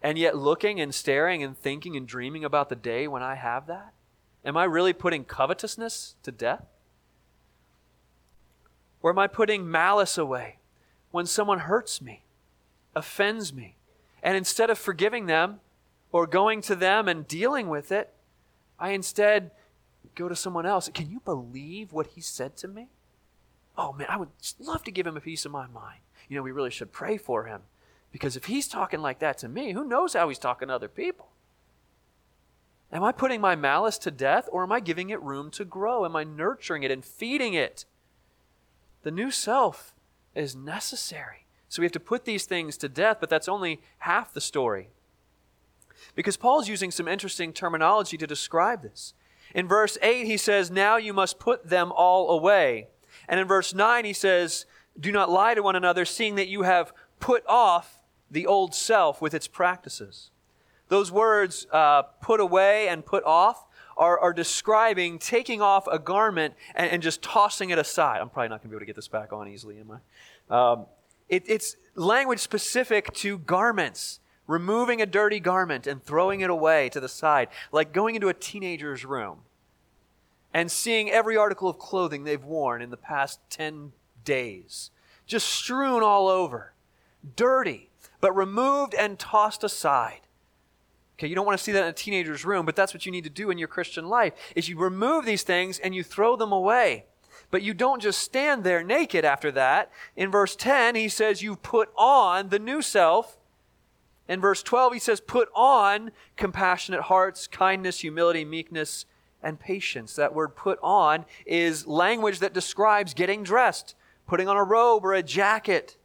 and 0.00 0.16
yet 0.16 0.34
looking 0.34 0.80
and 0.80 0.94
staring 0.94 1.42
and 1.42 1.54
thinking 1.54 1.94
and 1.94 2.08
dreaming 2.08 2.42
about 2.42 2.70
the 2.70 2.74
day 2.74 3.06
when 3.06 3.22
I 3.22 3.34
have 3.34 3.66
that? 3.66 3.92
Am 4.46 4.56
I 4.56 4.64
really 4.64 4.94
putting 4.94 5.26
covetousness 5.26 6.14
to 6.22 6.32
death? 6.32 6.64
Or 9.02 9.10
am 9.10 9.18
I 9.18 9.26
putting 9.26 9.70
malice 9.70 10.16
away 10.16 10.56
when 11.10 11.26
someone 11.26 11.58
hurts 11.58 12.00
me, 12.00 12.22
offends 12.96 13.52
me, 13.52 13.76
and 14.22 14.38
instead 14.38 14.70
of 14.70 14.78
forgiving 14.78 15.26
them, 15.26 15.60
or 16.12 16.26
going 16.26 16.62
to 16.62 16.74
them 16.74 17.08
and 17.08 17.28
dealing 17.28 17.68
with 17.68 17.92
it. 17.92 18.14
I 18.78 18.92
instead 18.92 19.50
go 20.14 20.30
to 20.30 20.36
someone 20.36 20.64
else. 20.64 20.88
Can 20.94 21.10
you 21.10 21.20
believe 21.20 21.92
what 21.92 22.06
he 22.08 22.22
said 22.22 22.56
to 22.56 22.68
me? 22.68 22.88
Oh 23.76 23.92
man, 23.92 24.06
I 24.10 24.16
would 24.16 24.28
love 24.58 24.84
to 24.84 24.90
give 24.90 25.06
him 25.06 25.16
a 25.16 25.20
piece 25.20 25.44
of 25.44 25.52
my 25.52 25.66
mind. 25.66 26.00
You 26.28 26.36
know, 26.36 26.42
we 26.42 26.52
really 26.52 26.70
should 26.70 26.92
pray 26.92 27.16
for 27.16 27.44
him 27.44 27.62
because 28.10 28.36
if 28.36 28.44
he's 28.44 28.68
talking 28.68 29.00
like 29.00 29.18
that 29.20 29.38
to 29.38 29.48
me, 29.48 29.72
who 29.72 29.84
knows 29.84 30.12
how 30.12 30.28
he's 30.28 30.38
talking 30.38 30.68
to 30.68 30.74
other 30.74 30.88
people? 30.88 31.28
Am 32.92 33.02
I 33.02 33.10
putting 33.12 33.40
my 33.40 33.56
malice 33.56 33.96
to 33.98 34.10
death 34.10 34.48
or 34.52 34.62
am 34.62 34.72
I 34.72 34.80
giving 34.80 35.08
it 35.08 35.22
room 35.22 35.50
to 35.52 35.64
grow? 35.64 36.04
Am 36.04 36.14
I 36.14 36.24
nurturing 36.24 36.82
it 36.82 36.90
and 36.90 37.02
feeding 37.02 37.54
it? 37.54 37.86
The 39.02 39.10
new 39.10 39.30
self 39.30 39.94
is 40.34 40.54
necessary. 40.54 41.46
So 41.68 41.80
we 41.80 41.86
have 41.86 41.92
to 41.92 42.00
put 42.00 42.26
these 42.26 42.44
things 42.44 42.76
to 42.78 42.88
death, 42.88 43.16
but 43.18 43.30
that's 43.30 43.48
only 43.48 43.80
half 44.00 44.34
the 44.34 44.42
story. 44.42 44.90
Because 46.14 46.36
Paul's 46.36 46.68
using 46.68 46.90
some 46.90 47.08
interesting 47.08 47.54
terminology 47.54 48.18
to 48.18 48.26
describe 48.26 48.82
this. 48.82 49.14
In 49.54 49.66
verse 49.66 49.96
8, 50.02 50.26
he 50.26 50.36
says, 50.36 50.70
Now 50.70 50.96
you 50.98 51.14
must 51.14 51.38
put 51.38 51.68
them 51.68 51.90
all 51.90 52.30
away. 52.30 52.88
And 53.28 53.40
in 53.40 53.46
verse 53.46 53.74
9, 53.74 54.04
he 54.04 54.12
says, 54.12 54.66
Do 54.98 55.12
not 55.12 55.30
lie 55.30 55.54
to 55.54 55.62
one 55.62 55.76
another, 55.76 56.04
seeing 56.04 56.34
that 56.36 56.48
you 56.48 56.62
have 56.62 56.92
put 57.20 57.44
off 57.46 58.02
the 58.30 58.46
old 58.46 58.74
self 58.74 59.20
with 59.20 59.34
its 59.34 59.46
practices. 59.46 60.30
Those 60.88 61.10
words, 61.10 61.66
uh, 61.72 62.02
put 62.02 62.40
away 62.40 62.88
and 62.88 63.04
put 63.04 63.24
off, 63.24 63.66
are, 63.96 64.18
are 64.18 64.32
describing 64.32 65.18
taking 65.18 65.60
off 65.60 65.86
a 65.86 65.98
garment 65.98 66.54
and, 66.74 66.90
and, 66.90 67.02
just 67.02 67.22
tossing 67.22 67.70
it 67.70 67.78
aside. 67.78 68.20
I'm 68.20 68.30
probably 68.30 68.48
not 68.48 68.62
going 68.62 68.62
to 68.62 68.68
be 68.68 68.74
able 68.74 68.80
to 68.80 68.86
get 68.86 68.96
this 68.96 69.08
back 69.08 69.32
on 69.32 69.48
easily, 69.48 69.78
am 69.78 70.00
I? 70.50 70.72
Um, 70.72 70.86
it, 71.28 71.44
it's 71.46 71.76
language 71.94 72.40
specific 72.40 73.12
to 73.14 73.38
garments 73.38 74.20
removing 74.46 75.00
a 75.00 75.06
dirty 75.06 75.40
garment 75.40 75.86
and 75.86 76.02
throwing 76.02 76.40
it 76.40 76.50
away 76.50 76.88
to 76.90 77.00
the 77.00 77.08
side, 77.08 77.48
like 77.70 77.92
going 77.92 78.14
into 78.14 78.28
a 78.28 78.34
teenager's 78.34 79.04
room 79.04 79.40
and 80.52 80.70
seeing 80.70 81.10
every 81.10 81.36
article 81.36 81.68
of 81.68 81.78
clothing 81.78 82.24
they've 82.24 82.44
worn 82.44 82.82
in 82.82 82.90
the 82.90 82.96
past 82.96 83.40
10 83.50 83.92
days, 84.24 84.90
just 85.26 85.48
strewn 85.48 86.02
all 86.02 86.28
over, 86.28 86.72
dirty, 87.36 87.90
but 88.20 88.32
removed 88.32 88.94
and 88.94 89.18
tossed 89.18 89.64
aside. 89.64 90.20
Okay, 91.18 91.26
you 91.26 91.34
don't 91.34 91.46
want 91.46 91.58
to 91.58 91.62
see 91.62 91.72
that 91.72 91.82
in 91.82 91.88
a 91.88 91.92
teenager's 91.92 92.44
room, 92.44 92.66
but 92.66 92.74
that's 92.74 92.92
what 92.92 93.06
you 93.06 93.12
need 93.12 93.24
to 93.24 93.30
do 93.30 93.50
in 93.50 93.58
your 93.58 93.68
Christian 93.68 94.08
life 94.08 94.32
is 94.56 94.68
you 94.68 94.78
remove 94.78 95.24
these 95.24 95.42
things 95.42 95.78
and 95.78 95.94
you 95.94 96.02
throw 96.02 96.36
them 96.36 96.52
away. 96.52 97.06
But 97.50 97.62
you 97.62 97.74
don't 97.74 98.00
just 98.00 98.20
stand 98.20 98.64
there 98.64 98.82
naked 98.82 99.24
after 99.24 99.50
that. 99.52 99.90
In 100.16 100.30
verse 100.30 100.56
10, 100.56 100.94
he 100.94 101.08
says 101.08 101.42
you 101.42 101.56
put 101.56 101.90
on 101.96 102.48
the 102.48 102.58
new 102.58 102.80
self 102.80 103.38
in 104.28 104.40
verse 104.40 104.62
12, 104.62 104.94
he 104.94 104.98
says, 104.98 105.20
Put 105.20 105.48
on 105.54 106.10
compassionate 106.36 107.02
hearts, 107.02 107.46
kindness, 107.46 108.00
humility, 108.00 108.44
meekness, 108.44 109.04
and 109.42 109.58
patience. 109.58 110.14
That 110.16 110.34
word 110.34 110.56
put 110.56 110.78
on 110.82 111.24
is 111.46 111.86
language 111.86 112.38
that 112.40 112.54
describes 112.54 113.14
getting 113.14 113.42
dressed, 113.42 113.94
putting 114.26 114.48
on 114.48 114.56
a 114.56 114.64
robe 114.64 115.04
or 115.04 115.14
a 115.14 115.22
jacket. 115.22 115.96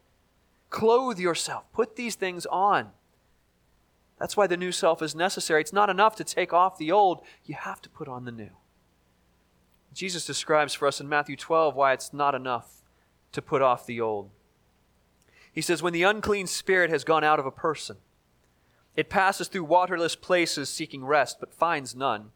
Clothe 0.70 1.18
yourself. 1.18 1.64
Put 1.72 1.96
these 1.96 2.14
things 2.14 2.46
on. 2.46 2.90
That's 4.18 4.36
why 4.36 4.46
the 4.46 4.56
new 4.56 4.72
self 4.72 5.00
is 5.00 5.14
necessary. 5.14 5.60
It's 5.60 5.72
not 5.72 5.90
enough 5.90 6.16
to 6.16 6.24
take 6.24 6.52
off 6.52 6.76
the 6.76 6.90
old, 6.90 7.22
you 7.44 7.54
have 7.54 7.80
to 7.82 7.88
put 7.88 8.08
on 8.08 8.24
the 8.24 8.32
new. 8.32 8.50
Jesus 9.94 10.26
describes 10.26 10.74
for 10.74 10.86
us 10.86 11.00
in 11.00 11.08
Matthew 11.08 11.36
12 11.36 11.74
why 11.74 11.92
it's 11.92 12.12
not 12.12 12.34
enough 12.34 12.82
to 13.32 13.42
put 13.42 13.62
off 13.62 13.86
the 13.86 14.00
old. 14.00 14.30
He 15.52 15.60
says, 15.60 15.82
When 15.82 15.92
the 15.92 16.02
unclean 16.02 16.46
spirit 16.46 16.90
has 16.90 17.04
gone 17.04 17.24
out 17.24 17.38
of 17.38 17.46
a 17.46 17.50
person, 17.50 17.96
it 18.94 19.08
passes 19.08 19.48
through 19.48 19.64
waterless 19.64 20.16
places 20.16 20.68
seeking 20.68 21.04
rest, 21.04 21.38
but 21.40 21.54
finds 21.54 21.94
none. 21.94 22.30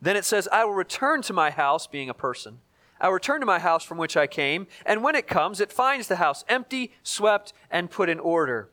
Then 0.00 0.16
it 0.16 0.24
says, 0.24 0.48
I 0.52 0.64
will 0.64 0.74
return 0.74 1.22
to 1.22 1.32
my 1.32 1.50
house, 1.50 1.86
being 1.86 2.08
a 2.08 2.14
person. 2.14 2.60
I 3.00 3.08
return 3.08 3.40
to 3.40 3.46
my 3.46 3.58
house 3.58 3.84
from 3.84 3.98
which 3.98 4.16
I 4.16 4.26
came, 4.26 4.66
and 4.84 5.02
when 5.02 5.14
it 5.14 5.26
comes, 5.26 5.60
it 5.60 5.72
finds 5.72 6.08
the 6.08 6.16
house 6.16 6.44
empty, 6.48 6.92
swept, 7.02 7.52
and 7.70 7.90
put 7.90 8.08
in 8.08 8.18
order. 8.18 8.70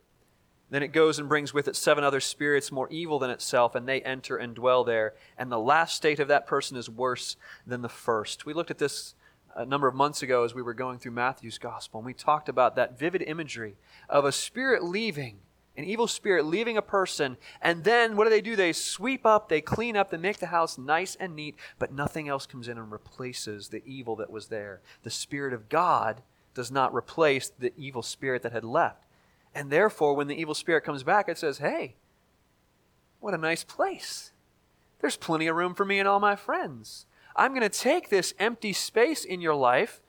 Then 0.70 0.82
it 0.82 0.88
goes 0.90 1.20
and 1.20 1.30
brings 1.30 1.54
with 1.54 1.68
it 1.68 1.76
seven 1.76 2.04
other 2.04 2.20
spirits 2.20 2.72
more 2.72 2.90
evil 2.90 3.20
than 3.20 3.30
itself, 3.30 3.76
and 3.76 3.88
they 3.88 4.02
enter 4.02 4.36
and 4.38 4.56
dwell 4.56 4.84
there. 4.84 5.14
And 5.38 5.52
the 5.52 5.60
last 5.60 5.96
state 5.96 6.20
of 6.20 6.28
that 6.28 6.48
person 6.48 6.76
is 6.76 6.90
worse 6.90 7.38
than 7.68 7.82
the 7.82 7.90
first. 7.90 8.46
We 8.46 8.54
looked 8.54 8.72
at 8.72 8.80
this 8.80 9.14
a 9.56 9.66
number 9.66 9.88
of 9.88 9.96
months 9.96 10.22
ago 10.22 10.44
as 10.44 10.54
we 10.54 10.62
were 10.62 10.74
going 10.74 10.98
through 11.00 11.12
Matthew's 11.12 11.60
gospel, 11.60 12.00
and 12.00 12.06
we 12.06 12.14
talked 12.14 12.50
about 12.50 12.76
that 12.76 12.98
vivid 12.98 13.22
imagery 13.22 13.76
of 14.10 14.26
a 14.26 14.32
spirit 14.32 14.84
leaving 14.84 15.38
an 15.78 15.84
evil 15.84 16.08
spirit 16.08 16.46
leaving 16.46 16.78
a 16.78 16.82
person, 16.82 17.38
and 17.62 17.84
then 17.84 18.16
what 18.16 18.24
do 18.26 18.30
they 18.30 18.42
do? 18.42 18.56
They 18.56 18.74
sweep 18.74 19.26
up, 19.26 19.50
they 19.50 19.62
clean 19.62 19.98
up, 19.98 20.10
they 20.10 20.18
make 20.18 20.40
the 20.40 20.48
house 20.48 20.78
nice 20.78 21.16
and 21.16 21.36
neat, 21.36 21.56
but 21.80 21.92
nothing 21.92 22.30
else 22.30 22.46
comes 22.46 22.68
in 22.68 22.78
and 22.78 22.92
replaces 22.92 23.70
the 23.70 23.84
evil 23.86 24.16
that 24.18 24.32
was 24.32 24.48
there. 24.48 24.82
The 25.04 25.10
Spirit 25.10 25.54
of 25.54 25.70
God 25.70 26.22
does 26.54 26.72
not 26.72 26.96
replace 26.96 27.50
the 27.50 27.74
evil 27.78 28.02
spirit 28.02 28.42
that 28.42 28.54
had 28.54 28.64
left. 28.64 29.04
And 29.54 29.70
therefore, 29.70 30.16
when 30.16 30.28
the 30.28 30.40
evil 30.40 30.56
spirit 30.56 30.84
comes 30.84 31.04
back, 31.04 31.30
it 31.30 31.38
says, 31.38 31.60
Hey, 31.60 31.96
what 33.20 33.34
a 33.34 33.38
nice 33.38 33.64
place. 33.64 34.32
There's 35.00 35.18
plenty 35.18 35.48
of 35.48 35.56
room 35.56 35.76
for 35.76 35.86
me 35.86 36.00
and 36.00 36.08
all 36.08 36.20
my 36.20 36.36
friends. 36.36 37.06
I'm 37.36 37.52
going 37.52 37.62
to 37.62 37.70
take 37.70 38.10
this 38.10 38.34
empty 38.40 38.74
space 38.74 39.24
in 39.26 39.42
your 39.42 39.56
life 39.56 40.02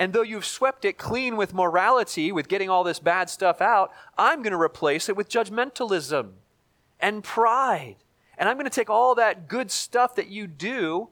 and 0.00 0.14
though 0.14 0.22
you've 0.22 0.46
swept 0.46 0.86
it 0.86 0.96
clean 0.96 1.36
with 1.36 1.52
morality, 1.52 2.32
with 2.32 2.48
getting 2.48 2.70
all 2.70 2.82
this 2.82 2.98
bad 2.98 3.28
stuff 3.28 3.60
out, 3.60 3.92
I'm 4.16 4.42
going 4.42 4.52
to 4.52 4.60
replace 4.60 5.10
it 5.10 5.16
with 5.16 5.28
judgmentalism 5.28 6.30
and 6.98 7.22
pride. 7.22 7.96
And 8.38 8.48
I'm 8.48 8.56
going 8.56 8.64
to 8.64 8.70
take 8.70 8.88
all 8.88 9.14
that 9.16 9.46
good 9.46 9.70
stuff 9.70 10.14
that 10.14 10.28
you 10.28 10.46
do 10.46 11.10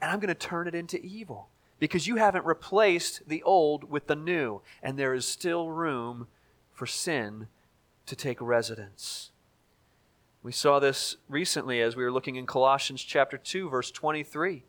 and 0.00 0.10
I'm 0.10 0.20
going 0.20 0.28
to 0.28 0.34
turn 0.34 0.66
it 0.66 0.74
into 0.74 0.98
evil 1.04 1.50
because 1.78 2.06
you 2.06 2.16
haven't 2.16 2.46
replaced 2.46 3.28
the 3.28 3.42
old 3.42 3.84
with 3.90 4.06
the 4.06 4.16
new. 4.16 4.62
And 4.82 4.98
there 4.98 5.12
is 5.12 5.28
still 5.28 5.68
room 5.68 6.28
for 6.72 6.86
sin 6.86 7.48
to 8.06 8.16
take 8.16 8.40
residence. 8.40 9.32
We 10.42 10.50
saw 10.50 10.78
this 10.78 11.18
recently 11.28 11.82
as 11.82 11.94
we 11.94 12.04
were 12.04 12.10
looking 12.10 12.36
in 12.36 12.46
Colossians 12.46 13.02
chapter 13.02 13.36
2 13.36 13.68
verse 13.68 13.90
23 13.90 14.64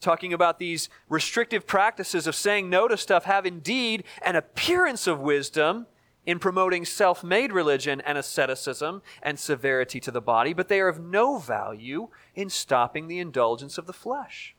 talking 0.00 0.32
about 0.32 0.58
these 0.58 0.88
restrictive 1.08 1.66
practices 1.66 2.26
of 2.26 2.34
saying 2.34 2.70
no 2.70 2.88
to 2.88 2.96
stuff 2.96 3.24
have 3.24 3.46
indeed 3.46 4.04
an 4.22 4.36
appearance 4.36 5.06
of 5.06 5.20
wisdom 5.20 5.86
in 6.24 6.38
promoting 6.38 6.84
self 6.84 7.24
made 7.24 7.52
religion 7.52 8.00
and 8.02 8.18
asceticism 8.18 9.02
and 9.22 9.38
severity 9.38 9.98
to 9.98 10.10
the 10.10 10.20
body, 10.20 10.52
but 10.52 10.68
they 10.68 10.80
are 10.80 10.88
of 10.88 11.00
no 11.00 11.38
value 11.38 12.08
in 12.34 12.50
stopping 12.50 13.08
the 13.08 13.18
indulgence 13.18 13.78
of 13.78 13.86
the 13.86 13.92
flesh. 13.92 14.54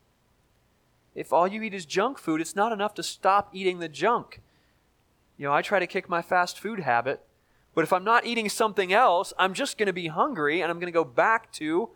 If 1.13 1.31
all 1.31 1.47
you 1.47 1.61
eat 1.61 1.73
is 1.73 1.85
junk 1.85 2.17
food, 2.17 2.41
it's 2.41 2.55
not 2.55 2.71
enough 2.71 2.93
to 2.95 3.03
stop 3.03 3.49
eating 3.53 3.79
the 3.79 3.89
junk. 3.89 4.41
You 5.37 5.45
know, 5.45 5.53
I 5.53 5.61
try 5.61 5.79
to 5.79 5.87
kick 5.87 6.09
my 6.09 6.21
fast 6.21 6.59
food 6.59 6.79
habit, 6.81 7.21
but 7.75 7.83
if 7.83 7.93
I'm 7.93 8.03
not 8.03 8.25
eating 8.25 8.49
something 8.49 8.91
else, 8.91 9.31
I'm 9.37 9.53
just 9.53 9.77
going 9.77 9.87
to 9.87 9.93
be 9.93 10.07
hungry 10.07 10.61
and 10.61 10.71
I'm 10.71 10.79
going 10.79 10.91
to 10.91 10.97
go 10.97 11.03
back 11.03 11.51
to 11.53 11.89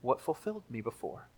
what 0.00 0.20
fulfilled 0.20 0.64
me 0.70 0.80
before 0.80 1.28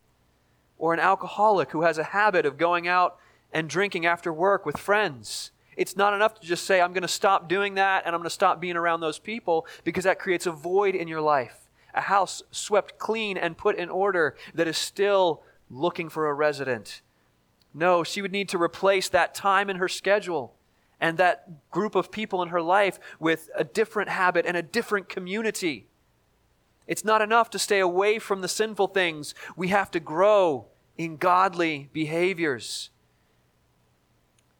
or 0.78 0.94
an 0.94 1.00
alcoholic 1.00 1.72
who 1.72 1.82
has 1.82 1.98
a 1.98 2.04
habit 2.04 2.46
of 2.46 2.56
going 2.56 2.88
out 2.88 3.18
and 3.52 3.68
drinking 3.68 4.06
after 4.06 4.32
work 4.32 4.64
with 4.64 4.76
friends. 4.76 5.50
It's 5.76 5.96
not 5.96 6.14
enough 6.14 6.40
to 6.40 6.46
just 6.46 6.64
say, 6.64 6.80
I'm 6.80 6.92
going 6.92 7.02
to 7.02 7.08
stop 7.08 7.48
doing 7.48 7.74
that 7.74 8.04
and 8.04 8.14
I'm 8.14 8.20
going 8.20 8.28
to 8.28 8.34
stop 8.34 8.60
being 8.60 8.76
around 8.76 9.00
those 9.00 9.18
people 9.18 9.66
because 9.84 10.04
that 10.04 10.18
creates 10.18 10.46
a 10.46 10.50
void 10.52 10.94
in 10.94 11.08
your 11.08 11.20
life. 11.20 11.68
A 11.94 12.02
house 12.02 12.42
swept 12.50 12.98
clean 12.98 13.36
and 13.36 13.56
put 13.56 13.76
in 13.76 13.88
order 13.88 14.36
that 14.54 14.68
is 14.68 14.76
still 14.76 15.42
looking 15.70 16.08
for 16.08 16.28
a 16.28 16.34
resident. 16.34 17.02
No, 17.74 18.02
she 18.02 18.22
would 18.22 18.32
need 18.32 18.48
to 18.50 18.60
replace 18.60 19.08
that 19.08 19.34
time 19.34 19.70
in 19.70 19.76
her 19.76 19.88
schedule 19.88 20.54
and 21.00 21.18
that 21.18 21.70
group 21.70 21.94
of 21.94 22.10
people 22.10 22.42
in 22.42 22.48
her 22.48 22.62
life 22.62 22.98
with 23.20 23.48
a 23.54 23.64
different 23.64 24.08
habit 24.08 24.46
and 24.46 24.56
a 24.56 24.62
different 24.62 25.08
community. 25.08 25.86
It's 26.88 27.04
not 27.04 27.22
enough 27.22 27.50
to 27.50 27.58
stay 27.58 27.78
away 27.78 28.18
from 28.18 28.40
the 28.40 28.48
sinful 28.48 28.88
things. 28.88 29.34
We 29.54 29.68
have 29.68 29.90
to 29.92 30.00
grow 30.00 30.66
in 30.96 31.18
godly 31.18 31.90
behaviors. 31.92 32.90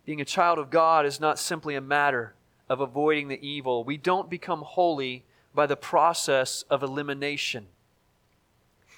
Being 0.05 0.21
a 0.21 0.27
child 0.27 0.59
of 0.59 0.71
God 0.71 1.07
is 1.07 1.19
not 1.19 1.39
simply 1.39 1.75
a 1.75 1.81
matter 1.81 2.35
of 2.69 2.81
avoiding 2.81 3.29
the 3.29 3.47
evil. 3.47 3.83
We 3.83 3.97
don't 3.97 4.31
become 4.31 4.63
holy 4.63 5.25
by 5.55 5.67
the 5.67 5.77
process 5.77 6.63
of 6.71 6.83
elimination. 6.83 7.67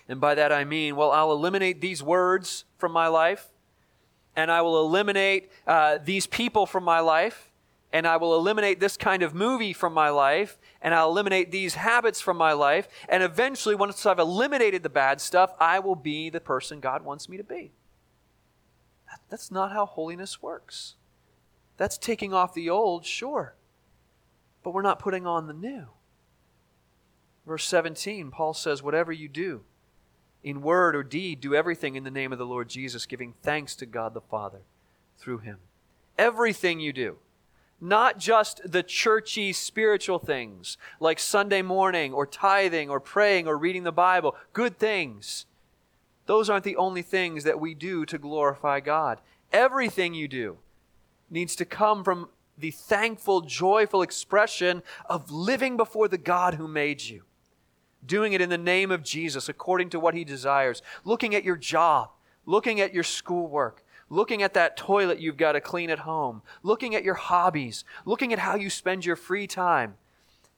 And 0.09 0.21
by 0.21 0.35
that 0.35 0.51
I 0.51 0.65
mean, 0.65 0.97
well, 0.97 1.13
I'll 1.13 1.33
eliminate 1.33 1.81
these 1.81 2.03
words 2.03 2.65
from 2.79 2.91
my 2.91 3.07
life, 3.07 3.47
and 4.35 4.51
I 4.51 4.63
will 4.63 4.85
eliminate 4.85 5.51
uh, 5.67 5.99
these 6.03 6.27
people 6.27 6.67
from 6.67 6.83
my 6.83 6.99
life, 6.99 7.50
and 7.93 8.07
I 8.07 8.17
will 8.17 8.37
eliminate 8.37 8.81
this 8.81 8.97
kind 8.97 9.23
of 9.23 9.35
movie 9.35 9.73
from 9.73 9.93
my 9.93 10.11
life, 10.11 10.59
and 10.81 10.95
I'll 10.95 11.11
eliminate 11.11 11.51
these 11.51 11.75
habits 11.75 12.21
from 12.21 12.37
my 12.37 12.53
life, 12.53 12.89
and 13.09 13.23
eventually, 13.23 13.75
once 13.75 14.07
I've 14.07 14.19
eliminated 14.19 14.83
the 14.83 14.89
bad 14.89 15.21
stuff, 15.21 15.55
I 15.59 15.79
will 15.79 15.97
be 15.97 16.31
the 16.31 16.41
person 16.41 16.81
God 16.81 17.05
wants 17.05 17.29
me 17.29 17.37
to 17.37 17.45
be. 17.45 17.73
That's 19.29 19.51
not 19.51 19.73
how 19.73 19.87
holiness 19.87 20.43
works. 20.43 20.97
That's 21.77 21.97
taking 21.97 22.35
off 22.35 22.53
the 22.53 22.69
old, 22.69 23.07
sure, 23.07 23.55
but 24.63 24.75
we're 24.75 24.83
not 24.83 24.99
putting 24.99 25.27
on 25.27 25.47
the 25.47 25.55
new. 25.55 25.87
Verse 27.47 27.65
17, 27.65 28.31
Paul 28.31 28.53
says, 28.53 28.83
Whatever 28.83 29.13
you 29.13 29.29
do, 29.29 29.63
in 30.43 30.63
word 30.63 30.95
or 30.95 31.03
deed, 31.03 31.41
do 31.41 31.55
everything 31.55 31.97
in 31.97 32.05
the 32.05 32.11
name 32.11 32.33
of 32.33 32.39
the 32.39 32.47
Lord 32.47 32.69
Jesus, 32.69 33.07
giving 33.07 33.35
thanks 33.43 33.75
to 33.77 33.87
God 33.87 34.15
the 34.15 34.21
Father 34.21 34.61
through 35.19 35.39
him. 35.39 35.59
Everything 36.19 36.81
you 36.81 36.93
do, 36.93 37.17
not 37.81 38.19
just 38.19 38.61
the 38.71 38.83
churchy 38.83 39.53
spiritual 39.53 40.19
things 40.19 40.77
like 40.99 41.19
Sunday 41.19 41.63
morning 41.63 42.13
or 42.13 42.27
tithing 42.27 42.91
or 42.91 43.01
praying 43.01 43.47
or 43.47 43.57
reading 43.57 43.85
the 43.85 43.93
Bible, 43.93 44.37
good 44.53 44.79
things. 44.79 45.47
Those 46.27 46.51
aren't 46.51 46.65
the 46.65 46.77
only 46.77 47.03
things 47.03 47.45
that 47.45 47.59
we 47.59 47.75
do 47.75 48.05
to 48.07 48.19
glorify 48.19 48.81
God. 48.81 49.21
Everything 49.53 50.15
you 50.15 50.29
do 50.29 50.59
needs 51.31 51.57
to 51.57 51.65
come 51.65 52.05
from 52.05 52.29
the 52.59 52.71
thankful, 52.71 53.41
joyful 53.41 54.03
expression 54.03 54.83
of 55.07 55.31
living 55.31 55.77
before 55.77 56.09
the 56.09 56.19
God 56.19 56.55
who 56.55 56.69
made 56.69 57.03
you. 57.03 57.23
Doing 58.05 58.33
it 58.33 58.41
in 58.41 58.51
the 58.51 58.59
name 58.59 58.91
of 58.91 59.03
Jesus 59.03 59.49
according 59.49 59.91
to 59.91 60.01
what 60.01 60.15
he 60.15 60.25
desires. 60.25 60.83
Looking 61.05 61.35
at 61.35 61.45
your 61.45 61.57
job, 61.57 62.11
looking 62.47 62.81
at 62.81 62.95
your 62.95 63.03
schoolwork, 63.03 63.85
looking 64.11 64.43
at 64.43 64.55
that 64.55 64.77
toilet 64.77 65.21
you've 65.21 65.37
got 65.37 65.53
to 65.53 65.61
clean 65.61 65.89
at 65.89 66.01
home, 66.01 66.43
looking 66.63 66.95
at 66.95 67.05
your 67.05 67.15
hobbies, 67.15 67.85
looking 68.05 68.33
at 68.33 68.41
how 68.41 68.57
you 68.57 68.69
spend 68.69 69.07
your 69.07 69.17
free 69.17 69.47
time, 69.47 69.95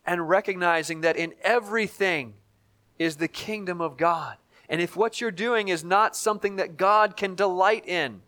and 0.05 0.29
recognizing 0.29 1.03
that 1.03 1.17
in 1.17 1.35
everything 1.43 2.35
is 2.99 3.17
the 3.17 3.29
kingdom 3.29 3.81
of 3.81 3.97
God. 3.97 4.37
And 4.69 4.81
if 4.81 4.97
what 4.97 5.21
you're 5.21 5.31
doing 5.31 5.69
is 5.69 5.85
not 5.85 6.17
something 6.17 6.57
that 6.57 6.77
God 6.77 7.17
can 7.17 7.35
delight 7.35 7.87
in, 7.87 8.23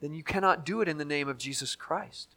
then 0.00 0.14
you 0.14 0.22
cannot 0.22 0.64
do 0.64 0.80
it 0.80 0.88
in 0.88 0.98
the 0.98 1.04
name 1.04 1.28
of 1.28 1.38
Jesus 1.38 1.76
Christ. 1.76 2.34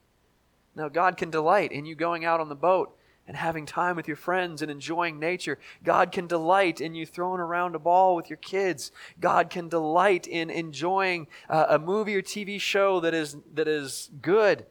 Now, 0.76 0.90
God 0.90 1.18
can 1.18 1.32
delight 1.32 1.72
in 1.72 1.86
you 1.86 1.96
going 1.96 2.24
out 2.24 2.40
on 2.40 2.50
the 2.50 2.56
boat 2.56 2.96
and 3.28 3.36
having 3.36 3.66
time 3.66 3.96
with 3.98 4.08
your 4.08 4.16
friends 4.16 4.62
and 4.62 4.72
enjoying 4.72 5.20
nature. 5.20 5.60
God 5.84 6.12
can 6.12 6.28
delight 6.28 6.80
in 6.80 6.96
you 6.96 7.06
throwing 7.06 7.42
around 7.42 7.76
a 7.76 7.80
ball 7.80 8.16
with 8.16 8.30
your 8.30 8.38
kids. 8.38 8.92
God 9.20 9.50
can 9.50 9.68
delight 9.68 10.26
in 10.28 10.50
enjoying 10.50 11.28
uh, 11.50 11.66
a 11.70 11.78
movie 11.78 12.16
or 12.16 12.22
TV 12.22 12.60
show 12.60 13.02
that 13.02 13.14
is, 13.14 13.36
that 13.54 13.68
is 13.68 14.10
good. 14.22 14.66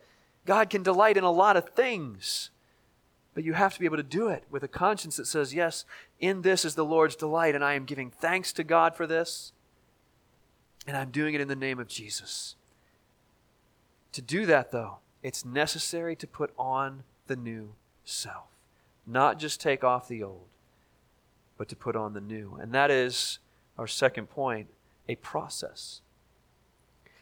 God 0.46 0.70
can 0.70 0.82
delight 0.82 1.18
in 1.18 1.24
a 1.24 1.30
lot 1.30 1.56
of 1.56 1.68
things. 1.70 2.50
But 3.34 3.44
you 3.44 3.52
have 3.52 3.74
to 3.74 3.80
be 3.80 3.84
able 3.84 3.98
to 3.98 4.02
do 4.02 4.28
it 4.28 4.44
with 4.50 4.62
a 4.62 4.68
conscience 4.68 5.18
that 5.18 5.26
says, 5.26 5.52
Yes, 5.52 5.84
in 6.18 6.40
this 6.40 6.64
is 6.64 6.74
the 6.74 6.84
Lord's 6.86 7.16
delight, 7.16 7.54
and 7.54 7.62
I 7.62 7.74
am 7.74 7.84
giving 7.84 8.10
thanks 8.10 8.50
to 8.54 8.64
God 8.64 8.96
for 8.96 9.06
this, 9.06 9.52
and 10.86 10.96
I'm 10.96 11.10
doing 11.10 11.34
it 11.34 11.42
in 11.42 11.48
the 11.48 11.54
name 11.54 11.78
of 11.78 11.88
Jesus. 11.88 12.54
To 14.12 14.22
do 14.22 14.46
that, 14.46 14.72
though, 14.72 14.98
it's 15.22 15.44
necessary 15.44 16.16
to 16.16 16.26
put 16.26 16.54
on 16.56 17.02
the 17.26 17.36
new 17.36 17.74
self. 18.06 18.46
Not 19.06 19.38
just 19.38 19.60
take 19.60 19.84
off 19.84 20.08
the 20.08 20.22
old, 20.22 20.46
but 21.58 21.68
to 21.68 21.76
put 21.76 21.94
on 21.94 22.14
the 22.14 22.20
new. 22.20 22.56
And 22.60 22.72
that 22.72 22.90
is 22.90 23.38
our 23.76 23.86
second 23.86 24.30
point 24.30 24.68
a 25.08 25.16
process. 25.16 26.00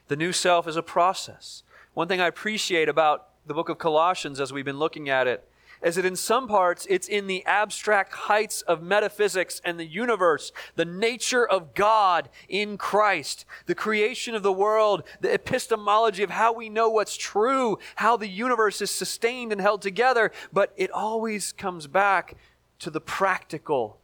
The 0.09 0.17
new 0.17 0.33
self 0.33 0.69
is 0.69 0.77
a 0.77 0.83
process. 0.83 1.63
One 1.95 2.09
thing 2.09 2.21
I 2.21 2.27
appreciate 2.27 2.89
about 2.89 3.29
the 3.47 3.55
book 3.55 3.69
of 3.69 3.79
Colossians 3.79 4.41
as 4.41 4.53
we've 4.53 4.65
been 4.65 4.79
looking 4.79 5.09
at 5.09 5.27
it 5.27 5.47
is 5.85 5.97
that 5.97 6.05
in 6.05 6.17
some 6.17 6.49
parts 6.49 6.87
it's 6.89 7.07
in 7.07 7.27
the 7.27 7.45
abstract 7.45 8.13
heights 8.13 8.63
of 8.63 8.83
metaphysics 8.83 9.61
and 9.65 9.79
the 9.79 9.87
universe, 9.87 10.51
the 10.77 10.85
nature 10.85 11.47
of 11.47 11.75
God 11.75 12.31
in 12.49 12.79
Christ, 12.79 13.45
the 13.67 13.75
creation 13.75 14.35
of 14.35 14.43
the 14.43 14.53
world, 14.53 15.05
the 15.21 15.33
epistemology 15.33 16.23
of 16.23 16.31
how 16.31 16.53
we 16.55 16.71
know 16.71 16.89
what's 16.89 17.17
true, 17.17 17.79
how 17.97 18.17
the 18.17 18.29
universe 18.29 18.81
is 18.81 18.91
sustained 18.91 19.53
and 19.53 19.61
held 19.61 19.83
together, 19.83 20.33
but 20.53 20.73
it 20.77 20.91
always 20.91 21.53
comes 21.53 21.87
back 21.87 22.37
to 22.79 22.91
the 22.91 23.01
practical. 23.01 24.01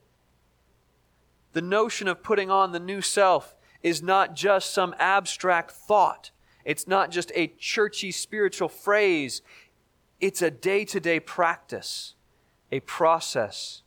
The 1.55 1.63
notion 1.63 2.07
of 2.07 2.23
putting 2.23 2.51
on 2.51 2.73
the 2.73 2.79
new 2.79 3.01
self 3.01 3.57
is 3.83 4.03
not 4.03 4.37
just 4.37 4.73
some 4.73 4.95
abstract 4.99 5.71
thought. 5.71 6.31
It's 6.65 6.87
not 6.87 7.11
just 7.11 7.33
a 7.35 7.49
churchy 7.59 8.13
spiritual 8.13 8.69
phrase. 8.69 9.41
It's 10.21 10.43
a 10.43 10.51
day 10.51 10.85
to 10.87 11.01
day 11.01 11.19
practice, 11.19 12.15
a 12.71 12.81
process. 12.81 13.83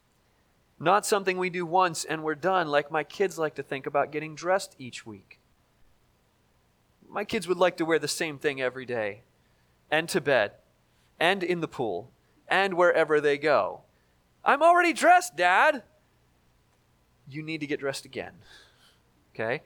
Not 0.80 1.06
something 1.06 1.38
we 1.38 1.50
do 1.50 1.66
once 1.66 2.04
and 2.04 2.24
we're 2.24 2.36
done, 2.36 2.68
like 2.68 2.92
my 2.92 3.04
kids 3.04 3.38
like 3.38 3.56
to 3.56 3.64
think 3.64 3.86
about 3.86 4.12
getting 4.12 4.36
dressed 4.36 4.76
each 4.80 5.06
week. 5.06 5.40
My 7.08 7.24
kids 7.24 7.48
would 7.48 7.58
like 7.58 7.78
to 7.78 7.86
wear 7.86 8.00
the 8.00 8.08
same 8.08 8.40
thing 8.40 8.60
every 8.60 8.86
day, 8.86 9.22
and 9.92 10.10
to 10.10 10.20
bed, 10.20 10.54
and 11.20 11.44
in 11.44 11.62
the 11.62 11.68
pool, 11.68 12.10
and 12.48 12.74
wherever 12.74 13.22
they 13.22 13.38
go. 13.38 13.82
I'm 14.44 14.64
already 14.64 14.94
dressed, 14.94 15.36
Dad. 15.36 15.84
You 17.30 17.44
need 17.44 17.62
to 17.62 17.68
get 17.68 17.80
dressed 17.80 18.06
again. 18.06 18.34
Okay? 19.34 19.62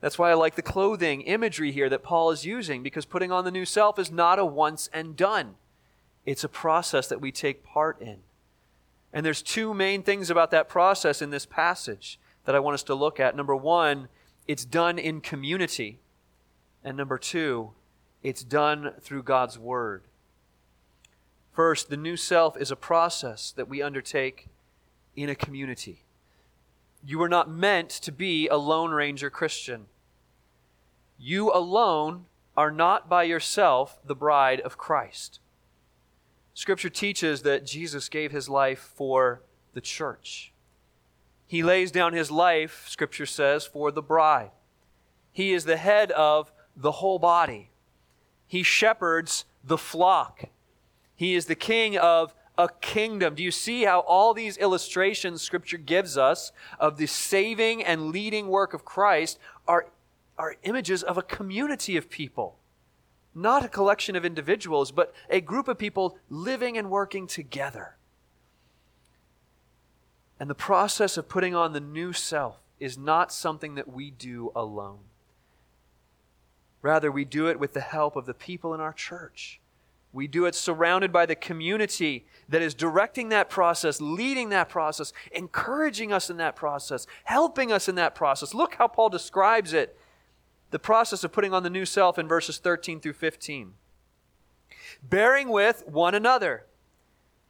That's 0.00 0.18
why 0.18 0.30
I 0.30 0.34
like 0.34 0.54
the 0.54 0.62
clothing 0.62 1.20
imagery 1.22 1.72
here 1.72 1.88
that 1.90 2.02
Paul 2.02 2.30
is 2.30 2.46
using, 2.46 2.82
because 2.82 3.04
putting 3.04 3.30
on 3.30 3.44
the 3.44 3.50
new 3.50 3.64
self 3.64 3.98
is 3.98 4.10
not 4.10 4.38
a 4.38 4.44
once 4.44 4.88
and 4.92 5.14
done. 5.16 5.56
It's 6.24 6.44
a 6.44 6.48
process 6.48 7.08
that 7.08 7.20
we 7.20 7.32
take 7.32 7.64
part 7.64 8.00
in. 8.00 8.18
And 9.12 9.26
there's 9.26 9.42
two 9.42 9.74
main 9.74 10.02
things 10.02 10.30
about 10.30 10.50
that 10.52 10.68
process 10.68 11.20
in 11.20 11.30
this 11.30 11.44
passage 11.44 12.18
that 12.44 12.54
I 12.54 12.60
want 12.60 12.74
us 12.74 12.82
to 12.84 12.94
look 12.94 13.20
at. 13.20 13.36
Number 13.36 13.56
one, 13.56 14.08
it's 14.46 14.64
done 14.64 14.98
in 14.98 15.20
community. 15.20 15.98
And 16.82 16.96
number 16.96 17.18
two, 17.18 17.72
it's 18.22 18.42
done 18.42 18.92
through 19.00 19.24
God's 19.24 19.58
Word. 19.58 20.04
First, 21.52 21.90
the 21.90 21.96
new 21.96 22.16
self 22.16 22.56
is 22.56 22.70
a 22.70 22.76
process 22.76 23.52
that 23.52 23.68
we 23.68 23.82
undertake 23.82 24.48
in 25.16 25.28
a 25.28 25.34
community. 25.34 26.04
You 27.04 27.20
are 27.22 27.28
not 27.28 27.50
meant 27.50 27.90
to 27.90 28.12
be 28.12 28.46
a 28.48 28.56
Lone 28.56 28.92
Ranger 28.92 29.30
Christian. 29.30 29.86
You 31.22 31.52
alone 31.52 32.24
are 32.56 32.70
not 32.70 33.08
by 33.08 33.24
yourself 33.24 33.98
the 34.04 34.14
bride 34.14 34.60
of 34.60 34.78
Christ. 34.78 35.38
Scripture 36.54 36.88
teaches 36.88 37.42
that 37.42 37.66
Jesus 37.66 38.08
gave 38.08 38.32
his 38.32 38.48
life 38.48 38.78
for 38.94 39.42
the 39.74 39.82
church. 39.82 40.52
He 41.46 41.62
lays 41.62 41.90
down 41.90 42.14
his 42.14 42.30
life, 42.30 42.86
Scripture 42.88 43.26
says, 43.26 43.66
for 43.66 43.90
the 43.90 44.02
bride. 44.02 44.50
He 45.30 45.52
is 45.52 45.64
the 45.64 45.76
head 45.76 46.10
of 46.12 46.52
the 46.74 46.92
whole 46.92 47.18
body. 47.18 47.70
He 48.46 48.62
shepherds 48.62 49.44
the 49.62 49.78
flock. 49.78 50.44
He 51.14 51.34
is 51.34 51.46
the 51.46 51.54
king 51.54 51.98
of 51.98 52.34
a 52.56 52.68
kingdom. 52.80 53.34
Do 53.34 53.42
you 53.42 53.50
see 53.50 53.84
how 53.84 54.00
all 54.00 54.32
these 54.32 54.56
illustrations 54.56 55.42
Scripture 55.42 55.76
gives 55.76 56.16
us 56.16 56.50
of 56.78 56.96
the 56.96 57.06
saving 57.06 57.84
and 57.84 58.10
leading 58.10 58.48
work 58.48 58.72
of 58.72 58.84
Christ 58.84 59.38
are, 59.68 59.86
are 60.40 60.56
images 60.62 61.02
of 61.02 61.18
a 61.18 61.22
community 61.22 61.96
of 61.96 62.08
people? 62.08 62.56
Not 63.34 63.64
a 63.64 63.68
collection 63.68 64.16
of 64.16 64.24
individuals, 64.24 64.90
but 64.90 65.14
a 65.28 65.40
group 65.40 65.68
of 65.68 65.78
people 65.78 66.16
living 66.30 66.78
and 66.78 66.90
working 66.90 67.26
together. 67.26 67.96
And 70.40 70.48
the 70.48 70.54
process 70.54 71.16
of 71.16 71.28
putting 71.28 71.54
on 71.54 71.74
the 71.74 71.80
new 71.80 72.12
self 72.14 72.56
is 72.78 72.96
not 72.96 73.30
something 73.30 73.74
that 73.74 73.92
we 73.92 74.10
do 74.10 74.50
alone. 74.56 75.00
Rather, 76.80 77.12
we 77.12 77.26
do 77.26 77.46
it 77.46 77.60
with 77.60 77.74
the 77.74 77.80
help 77.80 78.16
of 78.16 78.24
the 78.24 78.32
people 78.32 78.72
in 78.72 78.80
our 78.80 78.94
church 78.94 79.60
we 80.12 80.26
do 80.26 80.44
it 80.46 80.54
surrounded 80.54 81.12
by 81.12 81.24
the 81.24 81.36
community 81.36 82.26
that 82.48 82.62
is 82.62 82.74
directing 82.74 83.28
that 83.28 83.48
process, 83.48 84.00
leading 84.00 84.48
that 84.48 84.68
process, 84.68 85.12
encouraging 85.30 86.12
us 86.12 86.28
in 86.28 86.36
that 86.38 86.56
process, 86.56 87.06
helping 87.24 87.70
us 87.70 87.88
in 87.88 87.94
that 87.94 88.14
process. 88.14 88.52
Look 88.52 88.74
how 88.74 88.88
Paul 88.88 89.08
describes 89.08 89.72
it 89.72 89.96
the 90.70 90.78
process 90.78 91.24
of 91.24 91.32
putting 91.32 91.52
on 91.52 91.62
the 91.62 91.70
new 91.70 91.84
self 91.84 92.18
in 92.18 92.28
verses 92.28 92.58
13 92.58 93.00
through 93.00 93.14
15. 93.14 93.74
Bearing 95.02 95.48
with 95.48 95.86
one 95.86 96.14
another. 96.14 96.66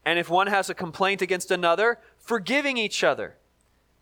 And 0.04 0.18
if 0.18 0.30
one 0.30 0.46
has 0.46 0.70
a 0.70 0.74
complaint 0.74 1.20
against 1.20 1.50
another, 1.50 1.98
forgiving 2.18 2.76
each 2.76 3.04
other. 3.04 3.36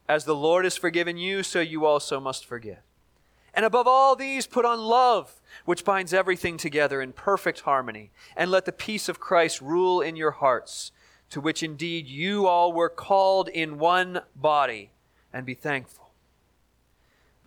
As 0.08 0.24
the 0.24 0.34
Lord 0.34 0.64
has 0.64 0.76
forgiven 0.76 1.16
you, 1.16 1.42
so 1.42 1.60
you 1.60 1.84
also 1.84 2.20
must 2.20 2.46
forgive. 2.46 2.78
And 3.52 3.64
above 3.64 3.86
all 3.86 4.14
these, 4.14 4.46
put 4.46 4.64
on 4.64 4.78
love, 4.80 5.40
which 5.64 5.84
binds 5.84 6.14
everything 6.14 6.56
together 6.56 7.02
in 7.02 7.12
perfect 7.12 7.60
harmony. 7.60 8.12
And 8.36 8.50
let 8.50 8.64
the 8.64 8.72
peace 8.72 9.08
of 9.08 9.18
Christ 9.18 9.60
rule 9.60 10.00
in 10.00 10.16
your 10.16 10.30
hearts, 10.30 10.92
to 11.30 11.40
which 11.40 11.62
indeed 11.62 12.06
you 12.06 12.46
all 12.46 12.72
were 12.72 12.88
called 12.88 13.48
in 13.48 13.78
one 13.78 14.20
body, 14.36 14.92
and 15.32 15.44
be 15.44 15.54
thankful. 15.54 16.07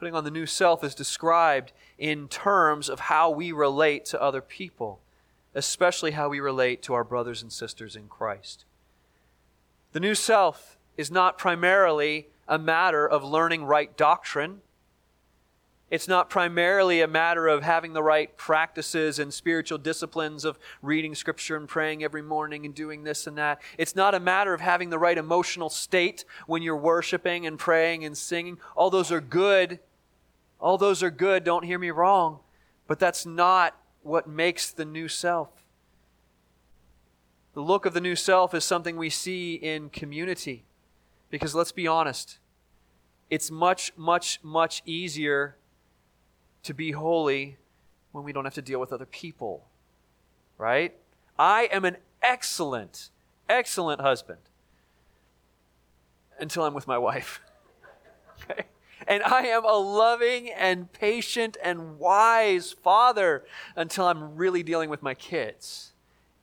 Putting 0.02 0.16
on 0.16 0.24
the 0.24 0.32
new 0.32 0.48
self 0.48 0.84
is 0.84 0.96
described 0.96 1.74
in 2.00 2.28
terms 2.28 2.90
of 2.90 3.02
how 3.02 3.30
we 3.30 3.52
relate 3.52 4.04
to 4.06 4.20
other 4.20 4.42
people, 4.42 5.00
especially 5.54 6.10
how 6.10 6.28
we 6.28 6.40
relate 6.40 6.82
to 6.82 6.96
our 6.96 7.04
brothers 7.04 7.44
and 7.44 7.54
sisters 7.54 7.96
in 7.96 8.08
Christ. 8.08 8.66
The 9.92 10.00
new 10.00 10.16
self 10.16 10.80
is 10.98 11.12
not 11.12 11.38
primarily 11.38 12.30
a 12.48 12.58
matter 12.58 13.08
of 13.08 13.24
learning 13.24 13.66
right 13.66 13.96
doctrine 13.96 14.62
It's 15.92 16.08
not 16.08 16.30
primarily 16.30 17.02
a 17.02 17.08
matter 17.08 17.50
of 17.50 17.64
having 17.64 17.92
the 17.92 18.02
right 18.02 18.36
practices 18.38 19.20
and 19.20 19.34
spiritual 19.34 19.78
disciplines 19.78 20.46
of 20.46 20.58
reading 20.82 21.14
scripture 21.14 21.58
and 21.58 21.68
praying 21.68 22.02
every 22.02 22.22
morning 22.22 22.66
and 22.66 22.74
doing 22.74 23.04
this 23.04 23.28
and 23.28 23.38
that. 23.38 23.62
It's 23.78 23.94
not 23.94 24.16
a 24.16 24.20
matter 24.22 24.54
of 24.54 24.62
having 24.62 24.90
the 24.90 24.98
right 24.98 25.18
emotional 25.18 25.70
state 25.70 26.24
when 26.48 26.62
you're 26.62 26.78
worshiping 26.78 27.46
and 27.46 27.60
praying 27.60 28.06
and 28.06 28.18
singing. 28.18 28.58
All 28.74 28.90
those 28.90 29.12
are 29.12 29.20
good. 29.20 29.80
All 30.62 30.78
those 30.78 31.02
are 31.02 31.10
good, 31.10 31.43
don't 31.43 31.65
hear 31.65 31.80
me 31.80 31.89
wrong. 31.89 32.39
But 32.88 33.00
that's 33.00 33.26
not 33.26 33.76
what 34.04 34.28
makes 34.28 34.71
the 34.71 34.86
new 34.86 35.08
self. 35.08 35.50
The 37.54 37.62
look 37.62 37.86
of 37.86 37.93
the 37.93 38.02
new 38.02 38.15
self 38.15 38.54
is 38.54 38.63
something 38.63 38.95
we 38.95 39.10
see 39.10 39.56
in 39.56 39.89
community. 39.89 40.65
Because 41.30 41.56
let's 41.56 41.71
be 41.71 41.88
honest, 41.88 42.38
it's 43.30 43.50
much, 43.50 43.91
much, 43.97 44.39
much 44.43 44.84
easier 44.86 45.58
to 46.63 46.74
be 46.74 46.91
holy 46.91 47.58
when 48.12 48.24
we 48.24 48.32
don't 48.32 48.45
have 48.45 48.54
to 48.54 48.62
deal 48.62 48.80
with 48.80 48.93
other 48.93 49.06
people. 49.06 49.65
Right? 50.58 50.95
I 51.39 51.69
am 51.71 51.86
an 51.86 51.97
excellent, 52.21 53.10
excellent 53.50 54.02
husband 54.02 54.39
until 56.39 56.65
I'm 56.65 56.74
with 56.74 56.88
my 56.88 56.97
wife. 56.97 57.41
okay? 58.50 58.65
And 59.08 59.24
I 59.24 59.48
am 59.48 59.66
a 59.66 59.78
loving 59.78 60.50
and 60.50 60.92
patient 60.92 61.58
and 61.64 61.98
wise 62.00 62.72
father 62.72 63.46
until 63.76 64.08
I'm 64.08 64.36
really 64.36 64.64
dealing 64.64 64.90
with 64.90 65.02
my 65.02 65.14
kids. 65.14 65.92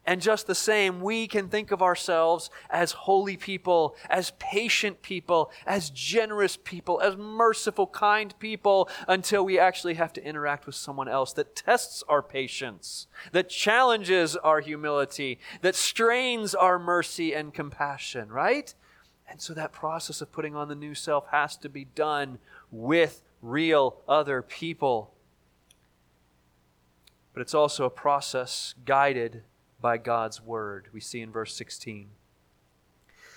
And 0.09 0.23
just 0.23 0.47
the 0.47 0.55
same, 0.55 1.03
we 1.03 1.27
can 1.27 1.49
think 1.51 1.71
of 1.71 1.83
ourselves 1.83 2.49
as 2.71 2.93
holy 2.93 3.37
people, 3.37 3.95
as 4.09 4.33
patient 4.39 5.03
people, 5.03 5.51
as 5.67 5.91
generous 5.91 6.57
people, 6.57 6.99
as 7.03 7.19
merciful, 7.19 7.87
kind 7.87 8.33
people, 8.39 8.89
until 9.07 9.45
we 9.45 9.59
actually 9.59 9.95
have 9.95 10.15
to 10.15 10.25
interact 10.25 10.65
with 10.65 10.77
someone 10.77 11.09
else 11.09 11.35
that 11.35 11.55
tests 11.55 12.03
our 12.09 12.23
patience, 12.23 13.07
that 13.33 13.51
challenges 13.51 14.35
our 14.37 14.61
humility, 14.61 15.41
that 15.61 15.75
strains 15.75 16.55
our 16.55 16.79
mercy 16.79 17.35
and 17.35 17.53
compassion, 17.53 18.31
right? 18.31 18.73
And 19.29 19.41
so 19.41 19.53
that 19.55 19.73
process 19.73 20.21
of 20.21 20.33
putting 20.33 20.57
on 20.57 20.69
the 20.69 20.75
new 20.75 20.95
self 20.95 21.27
has 21.31 21.57
to 21.59 21.69
be 21.69 21.85
done 21.85 22.39
with 22.71 23.23
real 23.43 24.01
other 24.09 24.43
people. 24.43 25.15
But 27.33 27.43
it's 27.43 27.55
also 27.55 27.85
a 27.85 27.91
process 27.91 28.75
guided 28.85 29.43
by 29.81 29.99
God's 29.99 30.43
word. 30.43 30.89
We 30.93 31.01
see 31.01 31.21
in 31.21 31.31
verse 31.31 31.55
16. 31.55 32.09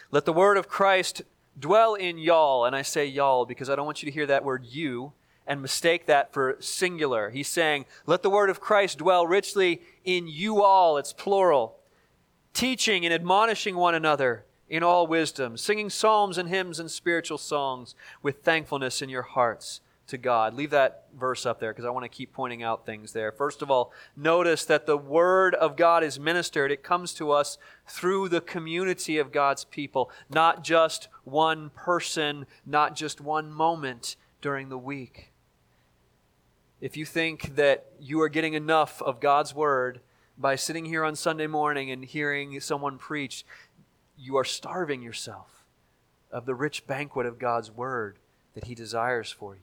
Let 0.09 0.25
the 0.25 0.33
word 0.33 0.57
of 0.57 0.67
Christ 0.67 1.21
dwell 1.59 1.93
in 1.93 2.17
y'all. 2.17 2.65
And 2.65 2.75
I 2.75 2.81
say 2.81 3.05
y'all 3.05 3.45
because 3.45 3.69
I 3.69 3.75
don't 3.75 3.85
want 3.85 4.01
you 4.01 4.07
to 4.07 4.13
hear 4.13 4.25
that 4.25 4.43
word 4.43 4.65
you 4.65 5.13
and 5.45 5.61
mistake 5.61 6.05
that 6.05 6.33
for 6.33 6.57
singular. 6.59 7.29
He's 7.29 7.47
saying, 7.47 7.85
Let 8.05 8.23
the 8.23 8.29
word 8.29 8.49
of 8.49 8.59
Christ 8.59 8.99
dwell 8.99 9.27
richly 9.27 9.81
in 10.03 10.27
you 10.27 10.63
all. 10.63 10.97
It's 10.97 11.13
plural. 11.13 11.77
Teaching 12.53 13.05
and 13.05 13.13
admonishing 13.13 13.75
one 13.75 13.95
another 13.95 14.45
in 14.71 14.83
all 14.83 15.05
wisdom, 15.05 15.57
singing 15.57 15.89
psalms 15.89 16.37
and 16.37 16.47
hymns 16.47 16.79
and 16.79 16.89
spiritual 16.89 17.37
songs 17.37 17.93
with 18.23 18.41
thankfulness 18.41 19.01
in 19.01 19.09
your 19.09 19.21
hearts 19.21 19.81
to 20.07 20.17
God. 20.17 20.53
Leave 20.53 20.69
that 20.69 21.03
verse 21.19 21.45
up 21.45 21.59
there 21.59 21.73
because 21.73 21.83
I 21.83 21.89
want 21.89 22.05
to 22.05 22.09
keep 22.09 22.31
pointing 22.31 22.63
out 22.63 22.85
things 22.85 23.11
there. 23.11 23.33
First 23.33 23.61
of 23.61 23.69
all, 23.69 23.91
notice 24.15 24.63
that 24.63 24.85
the 24.85 24.95
Word 24.95 25.55
of 25.55 25.75
God 25.75 26.05
is 26.05 26.21
ministered. 26.21 26.71
It 26.71 26.83
comes 26.83 27.13
to 27.15 27.31
us 27.31 27.57
through 27.85 28.29
the 28.29 28.39
community 28.39 29.17
of 29.17 29.33
God's 29.33 29.65
people, 29.65 30.09
not 30.29 30.63
just 30.63 31.09
one 31.25 31.69
person, 31.71 32.45
not 32.65 32.95
just 32.95 33.19
one 33.19 33.51
moment 33.51 34.15
during 34.41 34.69
the 34.69 34.77
week. 34.77 35.33
If 36.79 36.95
you 36.95 37.05
think 37.05 37.57
that 37.57 37.87
you 37.99 38.21
are 38.21 38.29
getting 38.29 38.53
enough 38.53 39.01
of 39.01 39.19
God's 39.19 39.53
Word 39.53 39.99
by 40.37 40.55
sitting 40.55 40.85
here 40.85 41.03
on 41.03 41.15
Sunday 41.15 41.45
morning 41.45 41.91
and 41.91 42.03
hearing 42.03 42.59
someone 42.59 42.97
preach, 42.97 43.45
you 44.21 44.37
are 44.37 44.43
starving 44.43 45.01
yourself 45.01 45.65
of 46.31 46.45
the 46.45 46.55
rich 46.55 46.85
banquet 46.85 47.25
of 47.25 47.39
God's 47.39 47.71
Word 47.71 48.19
that 48.53 48.65
He 48.65 48.75
desires 48.75 49.31
for 49.31 49.55
you. 49.55 49.61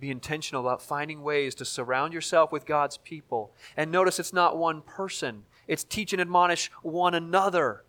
Be 0.00 0.10
intentional 0.10 0.66
about 0.66 0.82
finding 0.82 1.22
ways 1.22 1.54
to 1.56 1.64
surround 1.64 2.12
yourself 2.12 2.52
with 2.52 2.66
God's 2.66 2.98
people. 2.98 3.52
And 3.76 3.90
notice 3.90 4.18
it's 4.18 4.32
not 4.32 4.56
one 4.56 4.82
person, 4.82 5.44
it's 5.66 5.84
teach 5.84 6.12
and 6.12 6.20
admonish 6.20 6.70
one 6.82 7.14
another. 7.14 7.82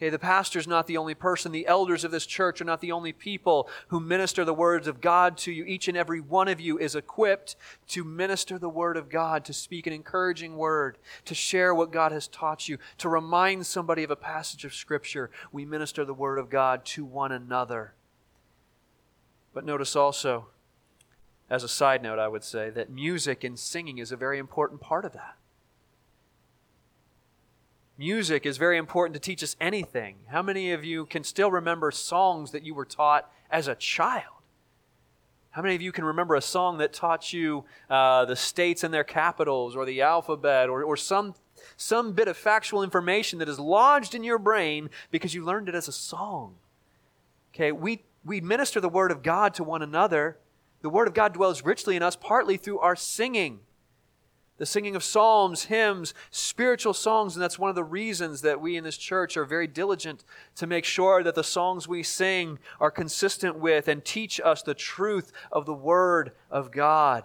Okay, 0.00 0.08
the 0.08 0.18
pastor's 0.18 0.66
not 0.66 0.86
the 0.86 0.96
only 0.96 1.14
person. 1.14 1.52
The 1.52 1.66
elders 1.66 2.04
of 2.04 2.10
this 2.10 2.24
church 2.24 2.62
are 2.62 2.64
not 2.64 2.80
the 2.80 2.92
only 2.92 3.12
people 3.12 3.68
who 3.88 4.00
minister 4.00 4.46
the 4.46 4.54
words 4.54 4.86
of 4.86 5.02
God 5.02 5.36
to 5.38 5.52
you. 5.52 5.62
Each 5.64 5.88
and 5.88 5.96
every 5.96 6.22
one 6.22 6.48
of 6.48 6.58
you 6.58 6.78
is 6.78 6.94
equipped 6.94 7.54
to 7.88 8.02
minister 8.02 8.58
the 8.58 8.70
word 8.70 8.96
of 8.96 9.10
God, 9.10 9.44
to 9.44 9.52
speak 9.52 9.86
an 9.86 9.92
encouraging 9.92 10.56
word, 10.56 10.96
to 11.26 11.34
share 11.34 11.74
what 11.74 11.92
God 11.92 12.12
has 12.12 12.28
taught 12.28 12.66
you, 12.66 12.78
to 12.96 13.10
remind 13.10 13.66
somebody 13.66 14.02
of 14.02 14.10
a 14.10 14.16
passage 14.16 14.64
of 14.64 14.72
Scripture. 14.72 15.30
We 15.52 15.66
minister 15.66 16.06
the 16.06 16.14
word 16.14 16.38
of 16.38 16.48
God 16.48 16.86
to 16.86 17.04
one 17.04 17.30
another. 17.30 17.92
But 19.52 19.66
notice 19.66 19.94
also, 19.94 20.46
as 21.50 21.62
a 21.62 21.68
side 21.68 22.02
note, 22.02 22.18
I 22.18 22.28
would 22.28 22.44
say 22.44 22.70
that 22.70 22.88
music 22.88 23.44
and 23.44 23.58
singing 23.58 23.98
is 23.98 24.12
a 24.12 24.16
very 24.16 24.38
important 24.38 24.80
part 24.80 25.04
of 25.04 25.12
that. 25.12 25.36
Music 28.00 28.46
is 28.46 28.56
very 28.56 28.78
important 28.78 29.12
to 29.12 29.20
teach 29.20 29.42
us 29.42 29.56
anything. 29.60 30.16
How 30.28 30.40
many 30.40 30.72
of 30.72 30.82
you 30.82 31.04
can 31.04 31.22
still 31.22 31.50
remember 31.50 31.90
songs 31.90 32.50
that 32.52 32.62
you 32.62 32.72
were 32.72 32.86
taught 32.86 33.30
as 33.50 33.68
a 33.68 33.74
child? 33.74 34.40
How 35.50 35.60
many 35.60 35.74
of 35.74 35.82
you 35.82 35.92
can 35.92 36.06
remember 36.06 36.34
a 36.34 36.40
song 36.40 36.78
that 36.78 36.94
taught 36.94 37.34
you 37.34 37.66
uh, 37.90 38.24
the 38.24 38.36
states 38.36 38.84
and 38.84 38.94
their 38.94 39.04
capitals 39.04 39.76
or 39.76 39.84
the 39.84 40.00
alphabet 40.00 40.70
or, 40.70 40.82
or 40.82 40.96
some, 40.96 41.34
some 41.76 42.14
bit 42.14 42.26
of 42.26 42.38
factual 42.38 42.82
information 42.82 43.38
that 43.38 43.50
is 43.50 43.58
lodged 43.58 44.14
in 44.14 44.24
your 44.24 44.38
brain 44.38 44.88
because 45.10 45.34
you 45.34 45.44
learned 45.44 45.68
it 45.68 45.74
as 45.74 45.86
a 45.86 45.92
song? 45.92 46.54
Okay, 47.52 47.70
we, 47.70 48.02
we 48.24 48.40
minister 48.40 48.80
the 48.80 48.88
Word 48.88 49.10
of 49.10 49.22
God 49.22 49.52
to 49.52 49.62
one 49.62 49.82
another 49.82 50.38
the 50.82 50.88
Word 50.88 51.08
of 51.08 51.14
God 51.14 51.34
dwells 51.34 51.62
richly 51.62 51.96
in 51.96 52.02
us 52.02 52.16
partly 52.16 52.56
through 52.56 52.78
our 52.78 52.96
singing. 52.96 53.60
The 54.60 54.66
singing 54.66 54.94
of 54.94 55.02
psalms, 55.02 55.64
hymns, 55.64 56.12
spiritual 56.30 56.92
songs, 56.92 57.34
and 57.34 57.42
that's 57.42 57.58
one 57.58 57.70
of 57.70 57.76
the 57.76 57.82
reasons 57.82 58.42
that 58.42 58.60
we 58.60 58.76
in 58.76 58.84
this 58.84 58.98
church 58.98 59.38
are 59.38 59.46
very 59.46 59.66
diligent 59.66 60.22
to 60.56 60.66
make 60.66 60.84
sure 60.84 61.22
that 61.22 61.34
the 61.34 61.42
songs 61.42 61.88
we 61.88 62.02
sing 62.02 62.58
are 62.78 62.90
consistent 62.90 63.56
with 63.56 63.88
and 63.88 64.04
teach 64.04 64.38
us 64.38 64.60
the 64.60 64.74
truth 64.74 65.32
of 65.50 65.64
the 65.64 65.72
Word 65.72 66.32
of 66.50 66.70
God. 66.70 67.24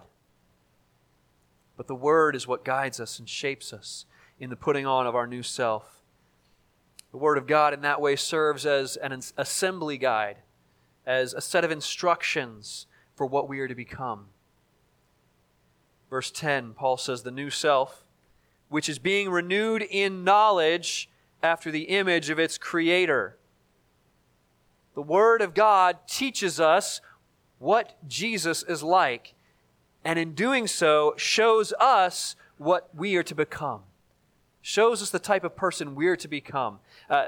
But 1.76 1.88
the 1.88 1.94
Word 1.94 2.34
is 2.34 2.48
what 2.48 2.64
guides 2.64 3.00
us 3.00 3.18
and 3.18 3.28
shapes 3.28 3.70
us 3.70 4.06
in 4.40 4.48
the 4.48 4.56
putting 4.56 4.86
on 4.86 5.06
of 5.06 5.14
our 5.14 5.26
new 5.26 5.42
self. 5.42 6.00
The 7.10 7.18
Word 7.18 7.36
of 7.36 7.46
God 7.46 7.74
in 7.74 7.82
that 7.82 8.00
way 8.00 8.16
serves 8.16 8.64
as 8.64 8.96
an 8.96 9.12
assembly 9.36 9.98
guide, 9.98 10.38
as 11.04 11.34
a 11.34 11.42
set 11.42 11.64
of 11.64 11.70
instructions 11.70 12.86
for 13.14 13.26
what 13.26 13.46
we 13.46 13.60
are 13.60 13.68
to 13.68 13.74
become. 13.74 14.28
Verse 16.16 16.30
10, 16.30 16.72
Paul 16.72 16.96
says, 16.96 17.24
The 17.24 17.30
new 17.30 17.50
self, 17.50 18.06
which 18.70 18.88
is 18.88 18.98
being 18.98 19.28
renewed 19.28 19.82
in 19.82 20.24
knowledge 20.24 21.10
after 21.42 21.70
the 21.70 21.82
image 21.82 22.30
of 22.30 22.38
its 22.38 22.56
creator. 22.56 23.36
The 24.94 25.02
Word 25.02 25.42
of 25.42 25.52
God 25.52 25.98
teaches 26.08 26.58
us 26.58 27.02
what 27.58 27.98
Jesus 28.08 28.62
is 28.62 28.82
like, 28.82 29.34
and 30.06 30.18
in 30.18 30.32
doing 30.32 30.66
so, 30.66 31.12
shows 31.18 31.74
us 31.78 32.34
what 32.56 32.88
we 32.96 33.14
are 33.16 33.22
to 33.22 33.34
become. 33.34 33.82
Shows 34.62 35.02
us 35.02 35.10
the 35.10 35.18
type 35.18 35.44
of 35.44 35.54
person 35.54 35.94
we're 35.94 36.16
to 36.16 36.28
become. 36.28 36.78
Uh, 37.10 37.26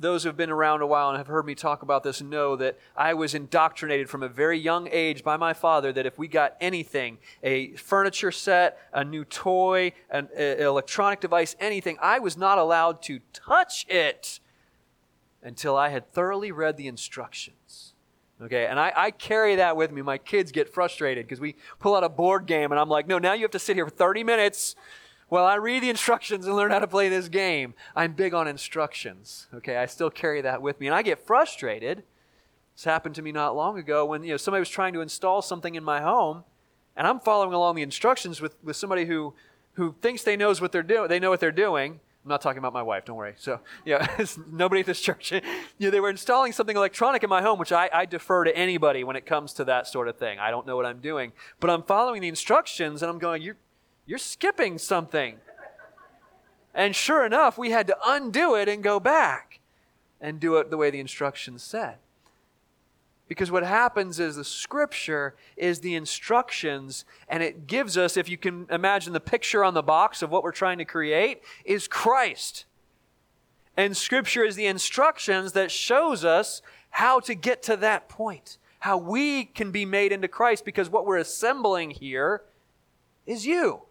those 0.00 0.22
who 0.22 0.30
have 0.30 0.36
been 0.36 0.50
around 0.50 0.80
a 0.80 0.86
while 0.86 1.10
and 1.10 1.18
have 1.18 1.26
heard 1.26 1.44
me 1.44 1.54
talk 1.54 1.82
about 1.82 2.02
this 2.02 2.22
know 2.22 2.56
that 2.56 2.78
I 2.96 3.12
was 3.12 3.34
indoctrinated 3.34 4.08
from 4.08 4.22
a 4.22 4.28
very 4.28 4.58
young 4.58 4.88
age 4.90 5.22
by 5.22 5.36
my 5.36 5.52
father 5.52 5.92
that 5.92 6.06
if 6.06 6.18
we 6.18 6.26
got 6.26 6.56
anything, 6.60 7.18
a 7.42 7.72
furniture 7.76 8.32
set, 8.32 8.78
a 8.94 9.04
new 9.04 9.26
toy, 9.26 9.92
an 10.10 10.28
electronic 10.36 11.20
device, 11.20 11.54
anything, 11.60 11.98
I 12.00 12.18
was 12.18 12.36
not 12.36 12.56
allowed 12.56 13.02
to 13.02 13.20
touch 13.34 13.86
it 13.88 14.40
until 15.42 15.76
I 15.76 15.90
had 15.90 16.10
thoroughly 16.12 16.50
read 16.50 16.78
the 16.78 16.88
instructions. 16.88 17.94
Okay, 18.42 18.66
and 18.66 18.80
I, 18.80 18.92
I 18.96 19.10
carry 19.10 19.56
that 19.56 19.76
with 19.76 19.92
me. 19.92 20.00
My 20.00 20.16
kids 20.16 20.50
get 20.50 20.72
frustrated 20.72 21.26
because 21.26 21.40
we 21.40 21.56
pull 21.78 21.94
out 21.94 22.04
a 22.04 22.08
board 22.08 22.46
game 22.46 22.72
and 22.72 22.80
I'm 22.80 22.88
like, 22.88 23.06
no, 23.06 23.18
now 23.18 23.34
you 23.34 23.42
have 23.42 23.50
to 23.50 23.58
sit 23.58 23.76
here 23.76 23.84
for 23.84 23.94
30 23.94 24.24
minutes 24.24 24.76
well, 25.30 25.46
I 25.46 25.54
read 25.54 25.82
the 25.82 25.90
instructions 25.90 26.46
and 26.46 26.56
learn 26.56 26.70
how 26.70 26.80
to 26.80 26.86
play 26.86 27.08
this 27.08 27.28
game. 27.28 27.74
I'm 27.96 28.12
big 28.12 28.34
on 28.34 28.48
instructions. 28.48 29.46
Okay, 29.54 29.76
I 29.76 29.86
still 29.86 30.10
carry 30.10 30.40
that 30.42 30.60
with 30.60 30.80
me. 30.80 30.86
And 30.88 30.94
I 30.94 31.02
get 31.02 31.24
frustrated. 31.26 32.02
This 32.74 32.84
happened 32.84 33.14
to 33.14 33.22
me 33.22 33.32
not 33.32 33.56
long 33.56 33.78
ago 33.78 34.04
when 34.04 34.22
you 34.24 34.30
know 34.30 34.36
somebody 34.36 34.60
was 34.60 34.68
trying 34.68 34.92
to 34.94 35.00
install 35.00 35.40
something 35.42 35.74
in 35.74 35.84
my 35.84 36.00
home, 36.00 36.44
and 36.96 37.06
I'm 37.06 37.20
following 37.20 37.54
along 37.54 37.76
the 37.76 37.82
instructions 37.82 38.40
with, 38.40 38.56
with 38.62 38.76
somebody 38.76 39.06
who 39.06 39.34
who 39.74 39.94
thinks 40.02 40.24
they 40.24 40.36
knows 40.36 40.60
what 40.60 40.72
they're 40.72 40.82
doing 40.82 41.08
they 41.08 41.20
know 41.20 41.30
what 41.30 41.40
they're 41.40 41.52
doing, 41.52 42.00
I'm 42.24 42.28
not 42.28 42.42
talking 42.42 42.58
about 42.58 42.74
my 42.74 42.82
wife, 42.82 43.06
don't 43.06 43.16
worry. 43.16 43.34
So, 43.38 43.60
yeah, 43.86 44.06
nobody 44.50 44.80
at 44.80 44.86
this 44.86 45.00
church. 45.00 45.32
you 45.32 45.40
know, 45.78 45.90
they 45.90 46.00
were 46.00 46.10
installing 46.10 46.52
something 46.52 46.76
electronic 46.76 47.24
in 47.24 47.30
my 47.30 47.40
home, 47.40 47.58
which 47.58 47.72
I, 47.72 47.88
I 47.92 48.04
defer 48.04 48.44
to 48.44 48.54
anybody 48.54 49.04
when 49.04 49.16
it 49.16 49.24
comes 49.24 49.54
to 49.54 49.64
that 49.64 49.86
sort 49.86 50.06
of 50.06 50.18
thing. 50.18 50.38
I 50.38 50.50
don't 50.50 50.66
know 50.66 50.76
what 50.76 50.84
I'm 50.84 51.00
doing. 51.00 51.32
But 51.60 51.70
I'm 51.70 51.82
following 51.82 52.20
the 52.20 52.28
instructions 52.28 53.02
and 53.02 53.10
I'm 53.10 53.18
going, 53.18 53.40
you're, 53.40 53.56
you're 54.10 54.18
skipping 54.18 54.76
something. 54.76 55.36
And 56.74 56.96
sure 56.96 57.24
enough, 57.24 57.56
we 57.56 57.70
had 57.70 57.86
to 57.86 57.96
undo 58.04 58.56
it 58.56 58.68
and 58.68 58.82
go 58.82 58.98
back 58.98 59.60
and 60.20 60.40
do 60.40 60.56
it 60.56 60.68
the 60.68 60.76
way 60.76 60.90
the 60.90 60.98
instructions 60.98 61.62
said. 61.62 61.94
Because 63.28 63.52
what 63.52 63.62
happens 63.62 64.18
is 64.18 64.34
the 64.34 64.44
scripture 64.44 65.36
is 65.56 65.78
the 65.78 65.94
instructions, 65.94 67.04
and 67.28 67.40
it 67.40 67.68
gives 67.68 67.96
us, 67.96 68.16
if 68.16 68.28
you 68.28 68.36
can 68.36 68.66
imagine 68.68 69.12
the 69.12 69.20
picture 69.20 69.62
on 69.64 69.74
the 69.74 69.82
box 69.82 70.22
of 70.22 70.30
what 70.30 70.42
we're 70.42 70.50
trying 70.50 70.78
to 70.78 70.84
create, 70.84 71.42
is 71.64 71.86
Christ. 71.86 72.64
And 73.76 73.96
scripture 73.96 74.42
is 74.42 74.56
the 74.56 74.66
instructions 74.66 75.52
that 75.52 75.70
shows 75.70 76.24
us 76.24 76.62
how 76.90 77.20
to 77.20 77.36
get 77.36 77.62
to 77.62 77.76
that 77.76 78.08
point, 78.08 78.58
how 78.80 78.98
we 78.98 79.44
can 79.44 79.70
be 79.70 79.84
made 79.84 80.10
into 80.10 80.26
Christ, 80.26 80.64
because 80.64 80.90
what 80.90 81.06
we're 81.06 81.18
assembling 81.18 81.90
here 81.90 82.42
is 83.24 83.46
you. 83.46 83.82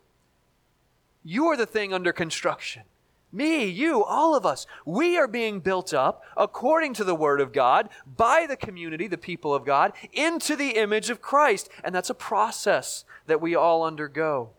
You 1.23 1.47
are 1.47 1.57
the 1.57 1.65
thing 1.65 1.93
under 1.93 2.11
construction. 2.13 2.83
Me, 3.31 3.65
you, 3.65 4.03
all 4.03 4.35
of 4.35 4.45
us, 4.45 4.65
we 4.85 5.15
are 5.17 5.27
being 5.27 5.59
built 5.59 5.93
up 5.93 6.23
according 6.35 6.95
to 6.95 7.03
the 7.03 7.13
Word 7.13 7.39
of 7.39 7.53
God 7.53 7.89
by 8.17 8.47
the 8.47 8.57
community, 8.57 9.07
the 9.07 9.17
people 9.19 9.53
of 9.53 9.65
God, 9.65 9.93
into 10.11 10.55
the 10.55 10.71
image 10.71 11.11
of 11.11 11.21
Christ. 11.21 11.69
And 11.83 11.93
that's 11.93 12.09
a 12.09 12.15
process 12.15 13.05
that 13.27 13.39
we 13.39 13.53
all 13.53 13.83
undergo. 13.83 14.49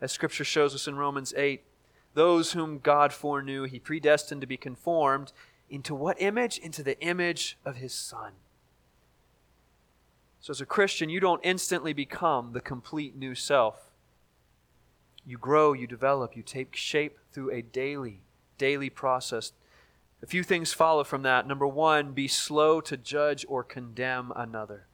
As 0.00 0.10
Scripture 0.10 0.44
shows 0.44 0.74
us 0.74 0.88
in 0.88 0.96
Romans 0.96 1.32
8, 1.36 1.62
those 2.14 2.52
whom 2.52 2.80
God 2.80 3.12
foreknew, 3.12 3.64
He 3.64 3.78
predestined 3.78 4.40
to 4.40 4.46
be 4.46 4.56
conformed 4.56 5.32
into 5.70 5.94
what 5.94 6.20
image? 6.20 6.58
Into 6.58 6.82
the 6.82 7.00
image 7.00 7.58
of 7.64 7.76
His 7.76 7.94
Son. 7.94 8.32
So, 10.40 10.50
as 10.50 10.60
a 10.60 10.66
Christian, 10.66 11.08
you 11.08 11.20
don't 11.20 11.40
instantly 11.42 11.92
become 11.92 12.52
the 12.52 12.60
complete 12.60 13.16
new 13.16 13.34
self. 13.34 13.92
You 15.26 15.38
grow, 15.38 15.72
you 15.72 15.86
develop, 15.86 16.36
you 16.36 16.42
take 16.42 16.76
shape 16.76 17.18
through 17.32 17.50
a 17.50 17.62
daily, 17.62 18.20
daily 18.58 18.90
process. 18.90 19.52
A 20.22 20.26
few 20.26 20.42
things 20.42 20.72
follow 20.72 21.04
from 21.04 21.22
that. 21.22 21.46
Number 21.46 21.66
one, 21.66 22.12
be 22.12 22.28
slow 22.28 22.80
to 22.82 22.96
judge 22.96 23.44
or 23.48 23.64
condemn 23.64 24.32
another. 24.36 24.86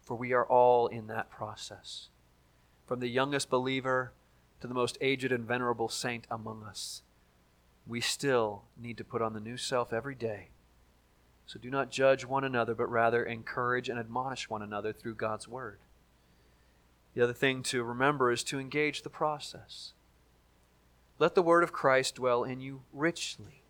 For 0.00 0.16
we 0.16 0.32
are 0.32 0.44
all 0.44 0.86
in 0.86 1.06
that 1.08 1.30
process. 1.30 2.08
From 2.86 3.00
the 3.00 3.08
youngest 3.08 3.50
believer 3.50 4.12
to 4.60 4.66
the 4.66 4.74
most 4.74 4.96
aged 5.00 5.32
and 5.32 5.46
venerable 5.46 5.88
saint 5.88 6.26
among 6.30 6.62
us, 6.64 7.02
we 7.86 8.00
still 8.00 8.64
need 8.80 8.96
to 8.96 9.04
put 9.04 9.22
on 9.22 9.34
the 9.34 9.40
new 9.40 9.56
self 9.56 9.92
every 9.92 10.14
day. 10.14 10.48
So 11.46 11.58
do 11.58 11.70
not 11.70 11.90
judge 11.90 12.26
one 12.26 12.44
another, 12.44 12.74
but 12.74 12.90
rather 12.90 13.24
encourage 13.24 13.88
and 13.88 13.98
admonish 13.98 14.50
one 14.50 14.60
another 14.60 14.92
through 14.92 15.14
God's 15.14 15.48
word. 15.48 15.78
The 17.18 17.24
other 17.24 17.32
thing 17.32 17.64
to 17.64 17.82
remember 17.82 18.30
is 18.30 18.44
to 18.44 18.60
engage 18.60 19.02
the 19.02 19.10
process. 19.10 19.92
Let 21.18 21.34
the 21.34 21.42
word 21.42 21.64
of 21.64 21.72
Christ 21.72 22.14
dwell 22.14 22.44
in 22.44 22.60
you 22.60 22.82
richly. 22.92 23.64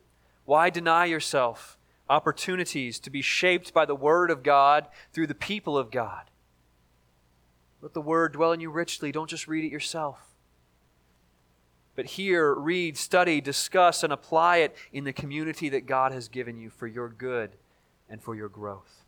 Why 0.44 0.68
deny 0.68 1.06
yourself 1.06 1.78
opportunities 2.10 2.98
to 3.00 3.08
be 3.08 3.22
shaped 3.22 3.72
by 3.72 3.86
the 3.86 3.94
word 3.94 4.30
of 4.30 4.42
God 4.42 4.88
through 5.14 5.28
the 5.28 5.34
people 5.34 5.78
of 5.78 5.90
God? 5.90 6.30
Let 7.80 7.94
the 7.94 8.02
word 8.02 8.34
dwell 8.34 8.52
in 8.52 8.60
you 8.60 8.68
richly. 8.70 9.12
Don't 9.12 9.30
just 9.30 9.48
read 9.48 9.64
it 9.64 9.72
yourself. 9.72 10.34
But 11.96 12.04
hear, 12.04 12.54
read, 12.54 12.98
study, 12.98 13.40
discuss, 13.40 14.02
and 14.02 14.12
apply 14.12 14.58
it 14.58 14.76
in 14.92 15.04
the 15.04 15.12
community 15.14 15.70
that 15.70 15.86
God 15.86 16.12
has 16.12 16.28
given 16.28 16.58
you 16.58 16.68
for 16.68 16.86
your 16.86 17.08
good 17.08 17.52
and 18.10 18.22
for 18.22 18.34
your 18.34 18.50
growth. 18.50 19.06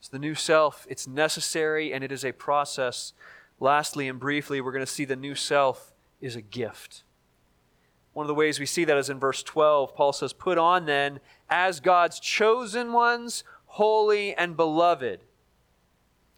So 0.00 0.08
the 0.12 0.18
new 0.18 0.34
self, 0.34 0.86
it's 0.88 1.06
necessary 1.06 1.92
and 1.92 2.02
it 2.02 2.10
is 2.10 2.24
a 2.24 2.32
process. 2.32 3.12
Lastly 3.58 4.08
and 4.08 4.18
briefly, 4.18 4.60
we're 4.60 4.72
going 4.72 4.84
to 4.84 4.90
see 4.90 5.04
the 5.04 5.16
new 5.16 5.34
self 5.34 5.92
is 6.20 6.36
a 6.36 6.42
gift. 6.42 7.02
One 8.12 8.24
of 8.24 8.28
the 8.28 8.34
ways 8.34 8.58
we 8.58 8.66
see 8.66 8.84
that 8.84 8.96
is 8.96 9.10
in 9.10 9.18
verse 9.18 9.42
12. 9.42 9.94
Paul 9.94 10.12
says, 10.12 10.32
Put 10.32 10.58
on 10.58 10.86
then, 10.86 11.20
as 11.48 11.80
God's 11.80 12.18
chosen 12.18 12.92
ones, 12.92 13.44
holy 13.66 14.34
and 14.34 14.56
beloved, 14.56 15.20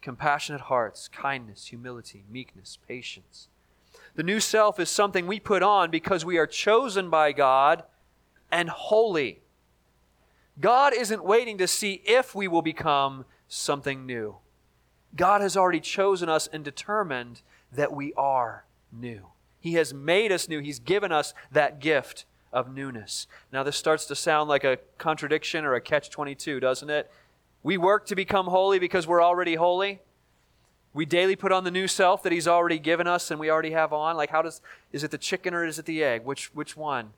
compassionate 0.01 0.61
hearts, 0.61 1.07
kindness, 1.07 1.67
humility, 1.67 2.25
meekness, 2.29 2.77
patience. 2.87 3.47
The 4.15 4.23
new 4.23 4.39
self 4.39 4.79
is 4.79 4.89
something 4.89 5.25
we 5.25 5.39
put 5.39 5.63
on 5.63 5.89
because 5.89 6.23
we 6.23 6.37
are 6.37 6.45
chosen 6.45 7.09
by 7.09 7.31
God 7.31 7.83
and 8.51 8.69
holy. 8.69 9.39
God 10.59 10.93
isn't 10.93 11.23
waiting 11.23 11.57
to 11.57 11.67
see 11.67 12.01
if 12.05 12.35
we 12.35 12.47
will 12.47 12.61
become 12.61 13.25
something 13.53 14.05
new. 14.05 14.37
God 15.15 15.41
has 15.41 15.55
already 15.55 15.79
chosen 15.79 16.27
us 16.29 16.47
and 16.47 16.63
determined 16.63 17.41
that 17.71 17.93
we 17.93 18.13
are 18.13 18.65
new. 18.91 19.27
He 19.59 19.73
has 19.73 19.93
made 19.93 20.31
us 20.31 20.49
new. 20.49 20.59
He's 20.59 20.79
given 20.79 21.11
us 21.11 21.33
that 21.51 21.79
gift 21.79 22.25
of 22.51 22.73
newness. 22.73 23.27
Now, 23.51 23.63
this 23.63 23.77
starts 23.77 24.05
to 24.05 24.15
sound 24.15 24.49
like 24.49 24.63
a 24.63 24.79
contradiction 24.97 25.65
or 25.65 25.75
a 25.75 25.81
catch 25.81 26.09
22, 26.09 26.59
doesn't 26.59 26.89
it? 26.89 27.11
We 27.61 27.77
work 27.77 28.05
to 28.07 28.15
become 28.15 28.47
holy 28.47 28.79
because 28.79 29.07
we're 29.07 29.23
already 29.23 29.55
holy. 29.55 30.01
We 30.93 31.05
daily 31.05 31.35
put 31.35 31.51
on 31.51 31.63
the 31.63 31.71
new 31.71 31.87
self 31.87 32.21
that 32.23 32.31
He's 32.31 32.47
already 32.47 32.77
given 32.77 33.07
us 33.07 33.31
and 33.31 33.39
we 33.39 33.49
already 33.49 33.71
have 33.71 33.93
on. 33.93 34.17
Like, 34.17 34.29
how 34.29 34.41
does, 34.41 34.61
is 34.91 35.03
it 35.03 35.11
the 35.11 35.17
chicken 35.17 35.53
or 35.53 35.65
is 35.65 35.79
it 35.79 35.85
the 35.85 36.03
egg? 36.03 36.23
Which, 36.23 36.53
which 36.53 36.75
one? 36.75 37.13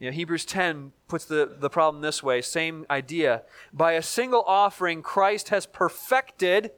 You 0.00 0.06
know, 0.06 0.12
Hebrews 0.12 0.46
10 0.46 0.92
puts 1.08 1.26
the, 1.26 1.56
the 1.58 1.68
problem 1.68 2.00
this 2.00 2.22
way 2.22 2.40
same 2.40 2.86
idea. 2.88 3.42
By 3.70 3.92
a 3.92 4.02
single 4.02 4.42
offering, 4.46 5.02
Christ 5.02 5.50
has 5.50 5.66
perfected, 5.66 6.72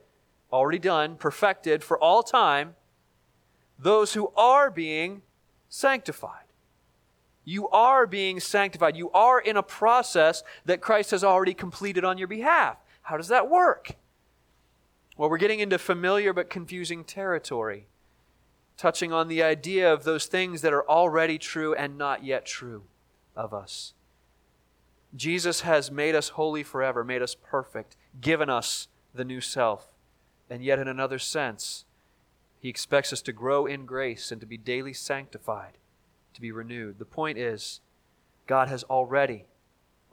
already 0.52 0.80
done, 0.80 1.16
perfected 1.16 1.84
for 1.84 1.96
all 1.96 2.24
time, 2.24 2.74
those 3.78 4.14
who 4.14 4.32
are 4.36 4.70
being 4.70 5.22
sanctified. 5.68 6.46
You 7.44 7.68
are 7.68 8.06
being 8.08 8.40
sanctified. 8.40 8.96
You 8.96 9.10
are 9.12 9.40
in 9.40 9.56
a 9.56 9.62
process 9.62 10.42
that 10.64 10.80
Christ 10.80 11.12
has 11.12 11.22
already 11.22 11.54
completed 11.54 12.04
on 12.04 12.18
your 12.18 12.28
behalf. 12.28 12.76
How 13.02 13.16
does 13.16 13.28
that 13.28 13.48
work? 13.48 13.96
Well, 15.16 15.30
we're 15.30 15.38
getting 15.38 15.60
into 15.60 15.78
familiar 15.78 16.32
but 16.32 16.50
confusing 16.50 17.04
territory, 17.04 17.86
touching 18.76 19.12
on 19.12 19.28
the 19.28 19.44
idea 19.44 19.92
of 19.92 20.02
those 20.02 20.26
things 20.26 20.62
that 20.62 20.72
are 20.72 20.88
already 20.88 21.38
true 21.38 21.72
and 21.74 21.96
not 21.96 22.24
yet 22.24 22.44
true 22.44 22.82
of 23.36 23.52
us. 23.54 23.94
Jesus 25.14 25.60
has 25.60 25.90
made 25.90 26.14
us 26.14 26.30
holy 26.30 26.62
forever, 26.62 27.04
made 27.04 27.22
us 27.22 27.34
perfect, 27.34 27.96
given 28.20 28.48
us 28.48 28.88
the 29.14 29.24
new 29.24 29.40
self. 29.40 29.88
And 30.48 30.64
yet, 30.64 30.78
in 30.78 30.88
another 30.88 31.18
sense, 31.18 31.84
He 32.60 32.68
expects 32.68 33.12
us 33.12 33.22
to 33.22 33.32
grow 33.32 33.66
in 33.66 33.86
grace 33.86 34.32
and 34.32 34.40
to 34.40 34.46
be 34.46 34.56
daily 34.56 34.92
sanctified, 34.92 35.78
to 36.34 36.40
be 36.40 36.50
renewed. 36.50 36.98
The 36.98 37.04
point 37.04 37.38
is, 37.38 37.80
God 38.46 38.68
has 38.68 38.84
already, 38.84 39.44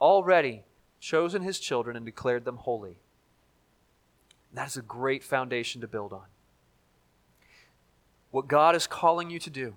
already 0.00 0.64
chosen 0.98 1.42
His 1.42 1.58
children 1.58 1.96
and 1.96 2.04
declared 2.04 2.44
them 2.44 2.58
holy. 2.58 2.98
that 4.52 4.68
is 4.68 4.76
a 4.76 4.82
great 4.82 5.24
foundation 5.24 5.80
to 5.80 5.88
build 5.88 6.12
on. 6.12 6.26
What 8.30 8.48
God 8.48 8.76
is 8.76 8.86
calling 8.86 9.30
you 9.30 9.38
to 9.40 9.50
do 9.50 9.74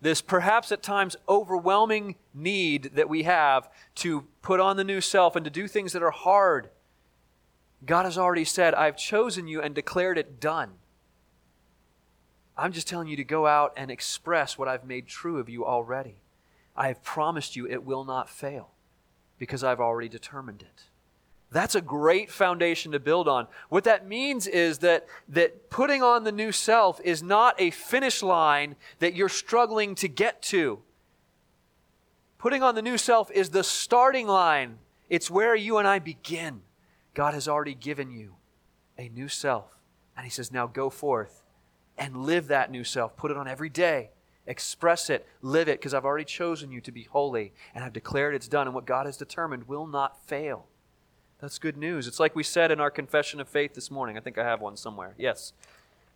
this 0.00 0.22
perhaps 0.22 0.72
at 0.72 0.82
times 0.82 1.16
overwhelming 1.28 2.16
need 2.32 2.92
that 2.94 3.08
we 3.08 3.24
have 3.24 3.68
to 3.96 4.26
put 4.42 4.60
on 4.60 4.76
the 4.76 4.84
new 4.84 5.00
self 5.00 5.36
and 5.36 5.44
to 5.44 5.50
do 5.50 5.68
things 5.68 5.92
that 5.92 6.02
are 6.02 6.10
hard. 6.10 6.70
God 7.84 8.04
has 8.04 8.16
already 8.16 8.44
said, 8.44 8.74
I've 8.74 8.96
chosen 8.96 9.46
you 9.46 9.60
and 9.60 9.74
declared 9.74 10.18
it 10.18 10.40
done. 10.40 10.72
I'm 12.56 12.72
just 12.72 12.88
telling 12.88 13.08
you 13.08 13.16
to 13.16 13.24
go 13.24 13.46
out 13.46 13.72
and 13.76 13.90
express 13.90 14.58
what 14.58 14.68
I've 14.68 14.84
made 14.84 15.06
true 15.06 15.38
of 15.38 15.48
you 15.48 15.64
already. 15.64 16.22
I 16.76 16.88
have 16.88 17.02
promised 17.02 17.56
you 17.56 17.66
it 17.66 17.84
will 17.84 18.04
not 18.04 18.28
fail 18.28 18.72
because 19.38 19.64
I've 19.64 19.80
already 19.80 20.08
determined 20.08 20.62
it. 20.62 20.84
That's 21.52 21.74
a 21.74 21.80
great 21.80 22.30
foundation 22.30 22.92
to 22.92 23.00
build 23.00 23.26
on. 23.26 23.48
What 23.68 23.84
that 23.84 24.06
means 24.06 24.46
is 24.46 24.78
that, 24.78 25.06
that 25.28 25.68
putting 25.68 26.02
on 26.02 26.22
the 26.22 26.30
new 26.32 26.52
self 26.52 27.00
is 27.02 27.22
not 27.22 27.56
a 27.58 27.70
finish 27.70 28.22
line 28.22 28.76
that 29.00 29.14
you're 29.14 29.28
struggling 29.28 29.96
to 29.96 30.08
get 30.08 30.42
to. 30.42 30.80
Putting 32.38 32.62
on 32.62 32.76
the 32.76 32.82
new 32.82 32.96
self 32.96 33.30
is 33.32 33.50
the 33.50 33.64
starting 33.64 34.28
line. 34.28 34.78
It's 35.08 35.30
where 35.30 35.56
you 35.56 35.78
and 35.78 35.88
I 35.88 35.98
begin. 35.98 36.62
God 37.14 37.34
has 37.34 37.48
already 37.48 37.74
given 37.74 38.10
you 38.12 38.36
a 38.96 39.08
new 39.08 39.28
self. 39.28 39.76
And 40.16 40.24
He 40.24 40.30
says, 40.30 40.52
now 40.52 40.68
go 40.68 40.88
forth 40.88 41.42
and 41.98 42.24
live 42.24 42.46
that 42.46 42.70
new 42.70 42.84
self. 42.84 43.16
Put 43.16 43.32
it 43.32 43.36
on 43.36 43.48
every 43.48 43.68
day. 43.68 44.10
Express 44.46 45.10
it. 45.10 45.26
Live 45.42 45.68
it 45.68 45.80
because 45.80 45.94
I've 45.94 46.04
already 46.04 46.24
chosen 46.24 46.70
you 46.70 46.80
to 46.80 46.92
be 46.92 47.02
holy 47.02 47.52
and 47.74 47.84
I've 47.84 47.92
declared 47.92 48.34
it's 48.36 48.48
done. 48.48 48.68
And 48.68 48.74
what 48.74 48.86
God 48.86 49.06
has 49.06 49.16
determined 49.16 49.66
will 49.66 49.86
not 49.86 50.24
fail. 50.26 50.66
That's 51.40 51.58
good 51.58 51.76
news. 51.76 52.06
It's 52.06 52.20
like 52.20 52.36
we 52.36 52.42
said 52.42 52.70
in 52.70 52.80
our 52.80 52.90
confession 52.90 53.40
of 53.40 53.48
faith 53.48 53.74
this 53.74 53.90
morning. 53.90 54.18
I 54.18 54.20
think 54.20 54.36
I 54.36 54.44
have 54.44 54.60
one 54.60 54.76
somewhere. 54.76 55.14
Yes. 55.16 55.54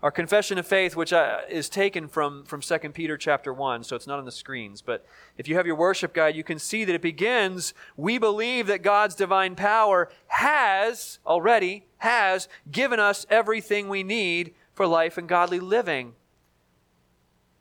Our 0.02 0.10
confession 0.10 0.58
of 0.58 0.66
faith, 0.66 0.96
which 0.96 1.14
uh, 1.14 1.38
is 1.48 1.70
taken 1.70 2.08
from, 2.08 2.44
from 2.44 2.60
2 2.60 2.78
Peter 2.90 3.16
chapter 3.16 3.54
1, 3.54 3.84
so 3.84 3.96
it's 3.96 4.06
not 4.06 4.18
on 4.18 4.26
the 4.26 4.32
screens, 4.32 4.82
but 4.82 5.06
if 5.38 5.48
you 5.48 5.56
have 5.56 5.66
your 5.66 5.76
worship 5.76 6.12
guide, 6.12 6.36
you 6.36 6.44
can 6.44 6.58
see 6.58 6.84
that 6.84 6.94
it 6.94 7.00
begins, 7.00 7.72
we 7.96 8.18
believe 8.18 8.66
that 8.66 8.82
God's 8.82 9.14
divine 9.14 9.54
power 9.54 10.10
has, 10.26 11.20
already, 11.26 11.86
has 11.98 12.50
given 12.70 13.00
us 13.00 13.24
everything 13.30 13.88
we 13.88 14.02
need 14.02 14.52
for 14.74 14.86
life 14.86 15.16
and 15.16 15.26
godly 15.26 15.58
living. 15.58 16.12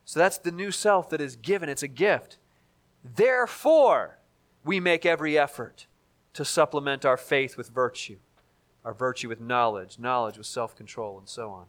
So 0.04 0.20
that's 0.20 0.38
the 0.38 0.52
new 0.52 0.72
self 0.72 1.10
that 1.12 1.22
is 1.22 1.38
given. 1.38 1.70
It's 1.70 1.84
a 1.84 1.88
gift. 1.88 2.38
Therefore, 3.06 4.18
we 4.66 4.82
make 4.82 5.06
every 5.06 5.38
effort 5.38 5.88
to 6.34 6.44
supplement 6.44 7.06
our 7.06 7.18
faith 7.18 7.58
with 7.58 7.70
virtue, 7.70 8.18
our 8.84 8.94
virtue 8.94 9.30
with 9.30 9.40
knowledge, 9.40 10.00
knowledge 10.00 10.38
with 10.38 10.48
self 10.48 10.76
control, 10.76 11.18
and 11.18 11.30
so 11.30 11.50
on. 11.52 11.66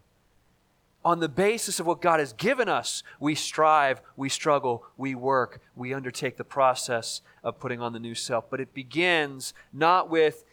On 1.04 1.20
the 1.20 1.28
basis 1.28 1.78
of 1.78 1.86
what 1.86 2.00
God 2.00 2.18
has 2.18 2.32
given 2.32 2.66
us, 2.66 3.02
we 3.20 3.34
strive, 3.34 4.00
we 4.16 4.30
struggle, 4.30 4.84
we 4.96 5.14
work, 5.14 5.60
we 5.76 5.92
undertake 5.92 6.38
the 6.38 6.44
process 6.44 7.20
of 7.42 7.60
putting 7.60 7.80
on 7.80 7.92
the 7.92 7.98
new 7.98 8.14
self. 8.14 8.48
But 8.48 8.60
it 8.60 8.72
begins 8.72 9.52
not 9.70 10.08
with 10.08 10.44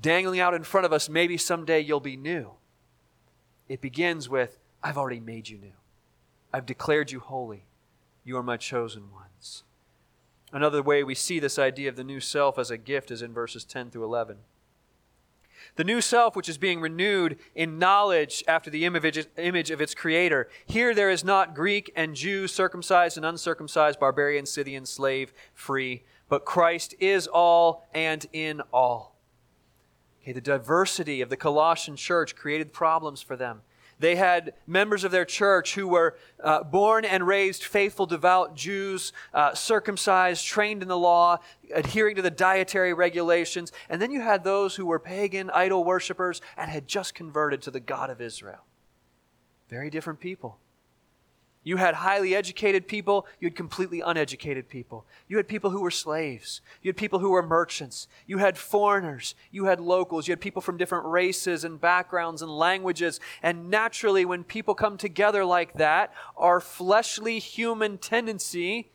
dangling 0.00 0.40
out 0.40 0.54
in 0.54 0.64
front 0.64 0.86
of 0.86 0.92
us, 0.92 1.08
maybe 1.08 1.36
someday 1.36 1.80
you'll 1.80 2.00
be 2.00 2.16
new. 2.16 2.52
It 3.68 3.80
begins 3.80 4.28
with, 4.28 4.58
I've 4.82 4.98
already 4.98 5.20
made 5.20 5.48
you 5.48 5.58
new. 5.58 5.72
I've 6.52 6.66
declared 6.66 7.12
you 7.12 7.20
holy. 7.20 7.66
You 8.24 8.36
are 8.36 8.42
my 8.42 8.56
chosen 8.56 9.12
ones. 9.12 9.62
Another 10.52 10.82
way 10.82 11.02
we 11.02 11.14
see 11.14 11.38
this 11.38 11.58
idea 11.58 11.88
of 11.88 11.96
the 11.96 12.04
new 12.04 12.20
self 12.20 12.58
as 12.58 12.70
a 12.70 12.78
gift 12.78 13.10
is 13.10 13.22
in 13.22 13.32
verses 13.32 13.64
10 13.64 13.90
through 13.90 14.04
11. 14.04 14.38
The 15.74 15.84
new 15.84 16.00
self, 16.00 16.36
which 16.36 16.48
is 16.48 16.56
being 16.56 16.80
renewed 16.80 17.38
in 17.54 17.78
knowledge 17.78 18.42
after 18.48 18.70
the 18.70 18.84
image 18.84 19.70
of 19.70 19.80
its 19.80 19.94
creator. 19.94 20.48
Here 20.64 20.94
there 20.94 21.10
is 21.10 21.24
not 21.24 21.54
Greek 21.54 21.92
and 21.94 22.14
Jew, 22.14 22.46
circumcised 22.46 23.16
and 23.16 23.26
uncircumcised, 23.26 24.00
barbarian, 24.00 24.46
Scythian, 24.46 24.86
slave, 24.86 25.32
free, 25.52 26.04
but 26.28 26.44
Christ 26.44 26.94
is 26.98 27.26
all 27.26 27.86
and 27.92 28.26
in 28.32 28.62
all. 28.72 29.16
Okay, 30.22 30.32
the 30.32 30.40
diversity 30.40 31.20
of 31.20 31.28
the 31.28 31.36
Colossian 31.36 31.96
church 31.96 32.34
created 32.34 32.72
problems 32.72 33.20
for 33.20 33.36
them. 33.36 33.62
They 33.98 34.16
had 34.16 34.52
members 34.66 35.04
of 35.04 35.10
their 35.10 35.24
church 35.24 35.74
who 35.74 35.88
were 35.88 36.16
uh, 36.42 36.62
born 36.64 37.04
and 37.04 37.26
raised 37.26 37.64
faithful, 37.64 38.04
devout 38.04 38.54
Jews, 38.54 39.12
uh, 39.32 39.54
circumcised, 39.54 40.44
trained 40.44 40.82
in 40.82 40.88
the 40.88 40.98
law, 40.98 41.38
adhering 41.72 42.16
to 42.16 42.22
the 42.22 42.30
dietary 42.30 42.92
regulations. 42.92 43.72
And 43.88 44.00
then 44.00 44.10
you 44.10 44.20
had 44.20 44.44
those 44.44 44.76
who 44.76 44.84
were 44.84 44.98
pagan, 44.98 45.50
idol 45.50 45.82
worshippers, 45.82 46.42
and 46.56 46.70
had 46.70 46.86
just 46.86 47.14
converted 47.14 47.62
to 47.62 47.70
the 47.70 47.80
God 47.80 48.10
of 48.10 48.20
Israel. 48.20 48.64
Very 49.70 49.88
different 49.88 50.20
people. 50.20 50.58
You 51.66 51.78
had 51.78 51.96
highly 51.96 52.32
educated 52.32 52.86
people, 52.86 53.26
you 53.40 53.46
had 53.46 53.56
completely 53.56 54.00
uneducated 54.00 54.68
people. 54.68 55.04
You 55.26 55.36
had 55.36 55.48
people 55.48 55.70
who 55.70 55.80
were 55.80 55.90
slaves, 55.90 56.60
you 56.80 56.90
had 56.90 56.96
people 56.96 57.18
who 57.18 57.30
were 57.30 57.42
merchants, 57.42 58.06
you 58.24 58.38
had 58.38 58.56
foreigners, 58.56 59.34
you 59.50 59.64
had 59.64 59.80
locals, 59.80 60.28
you 60.28 60.32
had 60.32 60.40
people 60.40 60.62
from 60.62 60.76
different 60.76 61.06
races 61.06 61.64
and 61.64 61.80
backgrounds 61.80 62.40
and 62.40 62.56
languages. 62.56 63.18
And 63.42 63.68
naturally, 63.68 64.24
when 64.24 64.44
people 64.44 64.76
come 64.76 64.96
together 64.96 65.44
like 65.44 65.72
that, 65.72 66.14
our 66.36 66.60
fleshly 66.60 67.40
human 67.40 67.98
tendency 67.98 68.92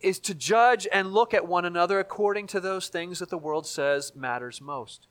is 0.00 0.18
to 0.20 0.34
judge 0.34 0.88
and 0.90 1.12
look 1.12 1.34
at 1.34 1.46
one 1.46 1.66
another 1.66 1.98
according 1.98 2.46
to 2.46 2.58
those 2.58 2.88
things 2.88 3.18
that 3.18 3.28
the 3.28 3.36
world 3.36 3.66
says 3.66 4.16
matters 4.16 4.62
most. 4.62 5.06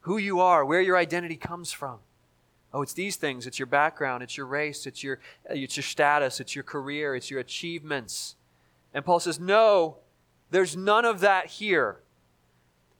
Who 0.00 0.18
you 0.18 0.38
are, 0.40 0.66
where 0.66 0.82
your 0.82 0.98
identity 0.98 1.36
comes 1.36 1.72
from. 1.72 2.00
Oh, 2.76 2.82
it's 2.82 2.92
these 2.92 3.16
things. 3.16 3.46
It's 3.46 3.58
your 3.58 3.64
background, 3.64 4.22
it's 4.22 4.36
your 4.36 4.44
race, 4.44 4.86
it's 4.86 5.02
your, 5.02 5.18
uh, 5.48 5.54
it's 5.54 5.78
your 5.78 5.82
status, 5.82 6.40
it's 6.40 6.54
your 6.54 6.62
career, 6.62 7.16
it's 7.16 7.30
your 7.30 7.40
achievements. 7.40 8.36
And 8.92 9.02
Paul 9.02 9.18
says, 9.18 9.40
No, 9.40 9.96
there's 10.50 10.76
none 10.76 11.06
of 11.06 11.20
that 11.20 11.46
here. 11.46 12.00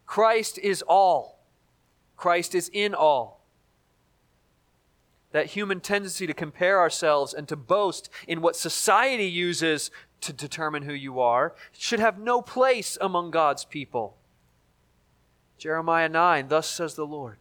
Christ 0.07 0.57
is 0.57 0.81
all, 0.81 1.41
Christ 2.17 2.55
is 2.55 2.71
in 2.73 2.95
all. 2.95 3.45
That 5.33 5.49
human 5.49 5.81
tendency 5.81 6.27
to 6.27 6.33
compare 6.33 6.81
ourselves 6.81 7.35
and 7.35 7.47
to 7.49 7.55
boast 7.55 8.09
in 8.27 8.41
what 8.41 8.57
society 8.57 9.27
uses 9.27 9.91
to 10.23 10.33
determine 10.33 10.85
who 10.85 10.95
you 10.95 11.21
are 11.21 11.55
should 11.73 12.01
have 12.01 12.19
no 12.19 12.41
place 12.41 12.97
among 12.99 13.31
God's 13.31 13.67
people. 13.67 14.17
Jeremiah 15.59 16.09
9, 16.09 16.49
thus 16.49 16.67
says 16.67 16.95
the 16.95 17.05
Lord. 17.05 17.37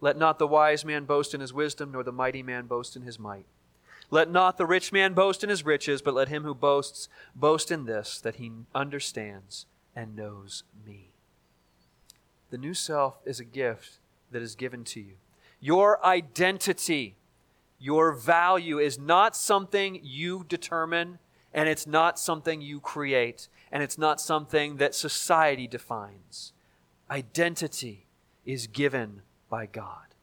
Let 0.00 0.16
not 0.16 0.38
the 0.38 0.46
wise 0.46 0.84
man 0.84 1.04
boast 1.04 1.34
in 1.34 1.40
his 1.40 1.52
wisdom, 1.52 1.92
nor 1.92 2.02
the 2.02 2.12
mighty 2.12 2.42
man 2.42 2.66
boast 2.66 2.96
in 2.96 3.02
his 3.02 3.18
might. 3.18 3.46
Let 4.10 4.30
not 4.30 4.58
the 4.58 4.66
rich 4.66 4.92
man 4.92 5.14
boast 5.14 5.44
in 5.44 5.50
his 5.50 5.64
riches, 5.64 6.02
but 6.02 6.14
let 6.14 6.28
him 6.28 6.42
who 6.42 6.54
boasts 6.54 7.08
boast 7.34 7.70
in 7.70 7.84
this, 7.84 8.20
that 8.20 8.36
he 8.36 8.50
understands 8.74 9.66
and 9.94 10.16
knows 10.16 10.64
me. 10.86 11.10
The 12.50 12.58
new 12.58 12.74
self 12.74 13.18
is 13.24 13.38
a 13.38 13.44
gift 13.44 13.98
that 14.32 14.42
is 14.42 14.56
given 14.56 14.84
to 14.84 15.00
you. 15.00 15.14
Your 15.60 16.04
identity, 16.04 17.16
your 17.78 18.12
value 18.12 18.78
is 18.78 18.98
not 18.98 19.36
something 19.36 20.00
you 20.02 20.44
determine, 20.48 21.18
and 21.52 21.68
it's 21.68 21.86
not 21.86 22.18
something 22.18 22.60
you 22.60 22.80
create, 22.80 23.48
and 23.70 23.82
it's 23.82 23.98
not 23.98 24.20
something 24.20 24.78
that 24.78 24.94
society 24.94 25.68
defines. 25.68 26.52
Identity 27.10 28.06
is 28.44 28.66
given 28.66 29.22
by 29.50 29.66
God. 29.66 30.14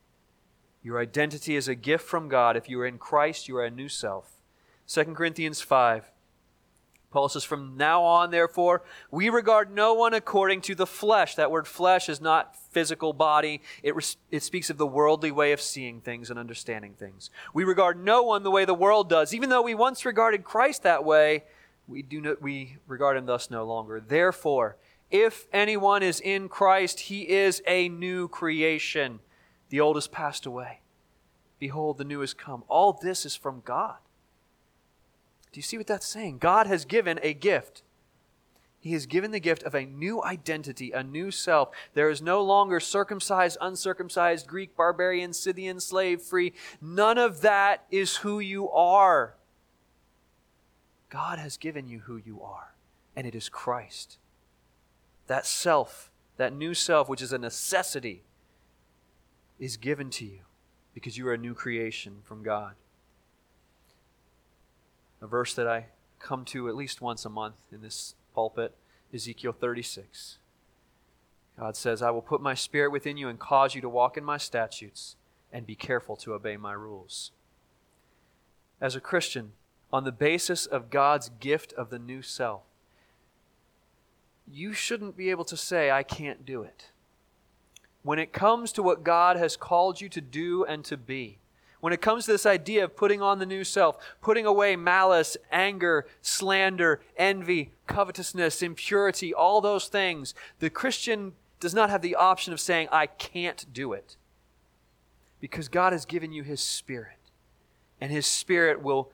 Your 0.82 1.00
identity 1.00 1.56
is 1.56 1.68
a 1.68 1.76
gift 1.76 2.06
from 2.06 2.30
God. 2.30 2.56
If 2.56 2.70
you 2.70 2.80
are 2.80 2.88
in 2.88 2.98
Christ, 2.98 3.48
you 3.48 3.58
are 3.58 3.66
a 3.66 3.70
new 3.70 3.90
self. 3.90 4.32
2 4.88 5.04
Corinthians 5.13 5.62
5. 5.62 6.10
Paul 7.12 7.30
says, 7.30 7.44
From 7.44 7.78
now 7.78 8.04
on, 8.04 8.32
therefore, 8.32 8.84
we 9.12 9.30
regard 9.30 9.74
no 9.74 9.94
one 9.94 10.13
according 10.13 10.62
to 10.62 10.76
the 10.76 10.86
flesh. 10.86 11.36
That 11.36 11.52
word 11.52 11.68
flesh 11.68 12.10
is 12.10 12.22
not 12.22 12.56
physical 12.72 13.12
body, 13.12 13.62
it, 13.82 13.94
it 14.30 14.44
speaks 14.44 14.70
of 14.70 14.78
the 14.78 14.86
worldly 14.86 15.32
way 15.32 15.52
of 15.52 15.60
seeing 15.60 16.00
things 16.00 16.30
and 16.30 16.38
understanding 16.38 16.94
things. 16.94 17.30
We 17.54 17.63
regard 17.63 18.04
no 18.04 18.24
one 18.24 18.44
the 18.44 18.52
way 18.52 18.66
the 18.66 18.74
world 18.74 19.10
does. 19.10 19.34
Even 19.34 19.50
though 19.50 19.63
we 19.63 19.74
once 19.74 20.06
regarded 20.06 20.44
Christ 20.44 20.84
that 20.84 21.04
way, 21.04 21.44
we, 21.88 22.02
do 22.02 22.22
not, 22.22 22.42
we 22.42 22.78
regard 22.88 23.18
him 23.18 23.26
thus 23.26 23.50
no 23.50 23.66
longer. 23.66 24.00
Therefore, 24.00 24.78
if 25.10 25.48
anyone 25.54 26.04
is 26.04 26.20
in 26.20 26.50
Christ, 26.50 27.02
he 27.02 27.30
is 27.30 27.62
a 27.65 27.88
new 27.89 28.28
creation. 28.28 29.20
The 29.70 29.80
old 29.80 29.96
has 29.96 30.08
passed 30.08 30.46
away. 30.46 30.82
Behold, 31.60 31.98
the 31.98 32.04
new 32.04 32.20
has 32.20 32.34
come. 32.34 32.63
All 32.67 32.93
this 32.93 33.26
is 33.26 33.36
from 33.36 33.62
God. 33.63 33.98
Do 35.52 35.60
you 35.60 35.63
see 35.63 35.78
what 35.78 35.88
that's 35.88 36.06
saying? 36.06 36.39
God 36.39 36.67
has 36.67 36.86
given 36.86 37.20
a 37.24 37.34
gift. 37.34 37.84
He 38.80 38.93
has 38.93 39.06
given 39.06 39.32
the 39.32 39.39
gift 39.39 39.63
of 39.63 39.74
a 39.74 39.86
new 39.86 40.24
identity, 40.24 40.91
a 40.91 41.04
new 41.04 41.32
self. 41.32 41.70
There 41.93 42.10
is 42.10 42.22
no 42.22 42.43
longer 42.43 42.80
circumcised, 42.80 43.58
uncircumcised, 43.60 44.46
Greek, 44.46 44.76
barbarian, 44.76 45.34
Scythian, 45.34 45.80
slave, 45.80 46.22
free. 46.22 46.54
None 46.80 47.17
of 47.17 47.41
that 47.41 47.86
is 47.89 48.17
who 48.17 48.39
you 48.39 48.70
are. 48.70 49.36
God 51.10 51.39
has 51.39 51.58
given 51.58 51.88
you 51.88 52.00
who 52.00 52.17
you 52.17 52.41
are, 52.41 52.76
and 53.15 53.26
it 53.26 53.34
is 53.34 53.50
Christ 53.50 54.20
that 55.28 55.46
self, 55.46 56.12
that 56.38 56.54
new 56.54 56.74
self, 56.74 57.08
which 57.08 57.22
is 57.22 57.34
a 57.34 57.38
necessity, 57.38 58.24
is 59.60 59.78
given 59.78 60.10
to 60.12 60.26
you 60.26 60.40
because 60.94 61.18
you 61.18 61.28
are 61.28 61.34
a 61.34 61.38
new 61.38 61.54
creation 61.54 62.18
from 62.24 62.44
God. 62.44 62.76
A 65.22 65.28
verse 65.28 65.54
that 65.54 65.68
I 65.68 65.88
come 66.20 66.46
to 66.46 66.68
at 66.68 66.76
least 66.76 67.02
once 67.02 67.26
a 67.26 67.30
month 67.30 67.56
in 67.72 67.82
this 67.82 68.16
pulpit, 68.34 68.76
Ezekiel 69.13 69.54
36. 69.54 70.38
God 71.60 71.76
says, 71.76 72.02
I 72.02 72.12
will 72.12 72.22
put 72.22 72.42
my 72.42 72.54
spirit 72.54 72.92
within 72.92 73.18
you 73.18 73.30
and 73.30 73.40
cause 73.40 73.74
you 73.74 73.82
to 73.82 73.90
walk 73.90 74.16
in 74.16 74.24
my 74.24 74.38
statutes 74.38 75.16
and 75.52 75.66
be 75.66 75.76
careful 75.76 76.16
to 76.18 76.34
obey 76.34 76.56
my 76.56 76.74
rules. 76.74 77.32
As 78.80 78.96
a 78.96 79.02
Christian, 79.02 79.54
on 79.92 80.04
the 80.04 80.12
basis 80.12 80.66
of 80.66 80.92
God's 80.92 81.30
gift 81.30 81.74
of 81.74 81.90
the 81.90 81.98
new 81.98 82.22
self, 82.22 82.63
you 84.52 84.74
shouldn't 84.74 85.18
be 85.18 85.30
able 85.30 85.46
to 85.46 85.58
say, 85.58 85.92
I 85.92 86.04
can't 86.04 86.46
do 86.46 86.64
it. 86.64 86.92
When 88.04 88.20
it 88.20 88.32
comes 88.32 88.72
to 88.74 88.84
what 88.84 89.04
God 89.04 89.36
has 89.36 89.58
called 89.58 90.00
you 90.00 90.08
to 90.10 90.22
do 90.22 90.64
and 90.64 90.86
to 90.86 90.96
be, 90.96 91.40
when 91.80 91.94
it 91.94 92.02
comes 92.02 92.26
to 92.26 92.32
this 92.32 92.46
idea 92.46 92.84
of 92.84 92.96
putting 92.96 93.22
on 93.22 93.40
the 93.40 93.46
new 93.46 93.64
self, 93.64 93.98
putting 94.21 94.46
away 94.46 94.76
malice, 94.76 95.38
anger, 95.52 96.08
slander, 96.21 97.02
envy, 97.17 97.71
covetousness, 97.86 98.63
impurity, 98.63 99.34
all 99.34 99.62
those 99.62 99.88
things, 99.88 100.34
the 100.60 100.69
Christian 100.69 101.34
does 101.60 101.74
not 101.74 101.90
have 101.90 102.02
the 102.02 102.15
option 102.15 102.54
of 102.54 102.60
saying, 102.60 102.88
I 102.92 103.08
can't 103.08 103.65
do 103.74 103.94
it. 103.94 104.17
Because 105.40 105.67
God 105.67 105.94
has 105.94 106.06
given 106.06 106.32
you 106.32 106.42
His 106.44 106.62
Spirit, 106.62 107.19
and 108.02 108.12
His 108.12 108.26
Spirit 108.26 108.82
will 108.82 109.12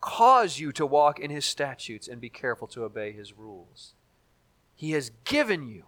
cause 0.00 0.58
you 0.58 0.72
to 0.72 0.86
walk 0.86 1.18
in 1.20 1.30
His 1.30 1.44
statutes 1.44 2.08
and 2.08 2.20
be 2.20 2.30
careful 2.30 2.66
to 2.68 2.84
obey 2.84 3.12
His 3.12 3.36
rules. 3.36 3.92
He 4.78 4.92
has 4.92 5.10
given 5.24 5.66
you 5.66 5.86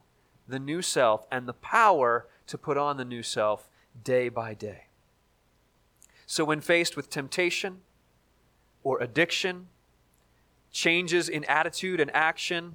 the 0.49 0.59
new 0.59 0.82
self 0.82 1.24
and 1.30 1.47
the 1.47 1.53
power 1.53 2.26
to 2.49 2.59
put 2.59 2.76
on 2.76 2.97
the 2.97 3.05
new 3.05 3.22
self 3.22 3.70
day 4.03 4.28
by 4.28 4.53
day. 4.53 4.86
So 6.26 6.45
when 6.45 6.61
faced 6.61 6.97
with 6.97 7.09
temptation 7.09 7.82
or 8.82 9.01
addiction, 9.01 9.68
changes 10.72 11.28
in 11.28 11.45
attitude 11.45 12.01
and 12.01 12.11
action 12.12 12.74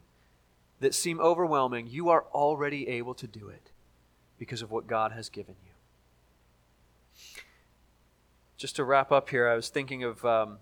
that 0.80 0.96
seem 0.96 1.20
overwhelming, 1.20 1.88
you 1.88 2.08
are 2.08 2.24
already 2.34 2.88
able 2.88 3.14
to 3.16 3.28
do 3.28 3.50
it 3.50 3.72
because 4.40 4.62
of 4.62 4.72
what 4.72 4.88
God 4.88 5.12
has 5.12 5.28
given 5.28 5.56
you. 5.66 5.72
Just 8.56 8.78
to 8.78 8.86
wrap 8.86 9.12
up 9.12 9.32
here, 9.32 9.50
I 9.50 9.56
was 9.56 9.68
thinking 9.68 10.06
of 10.06 10.24
um, 10.24 10.60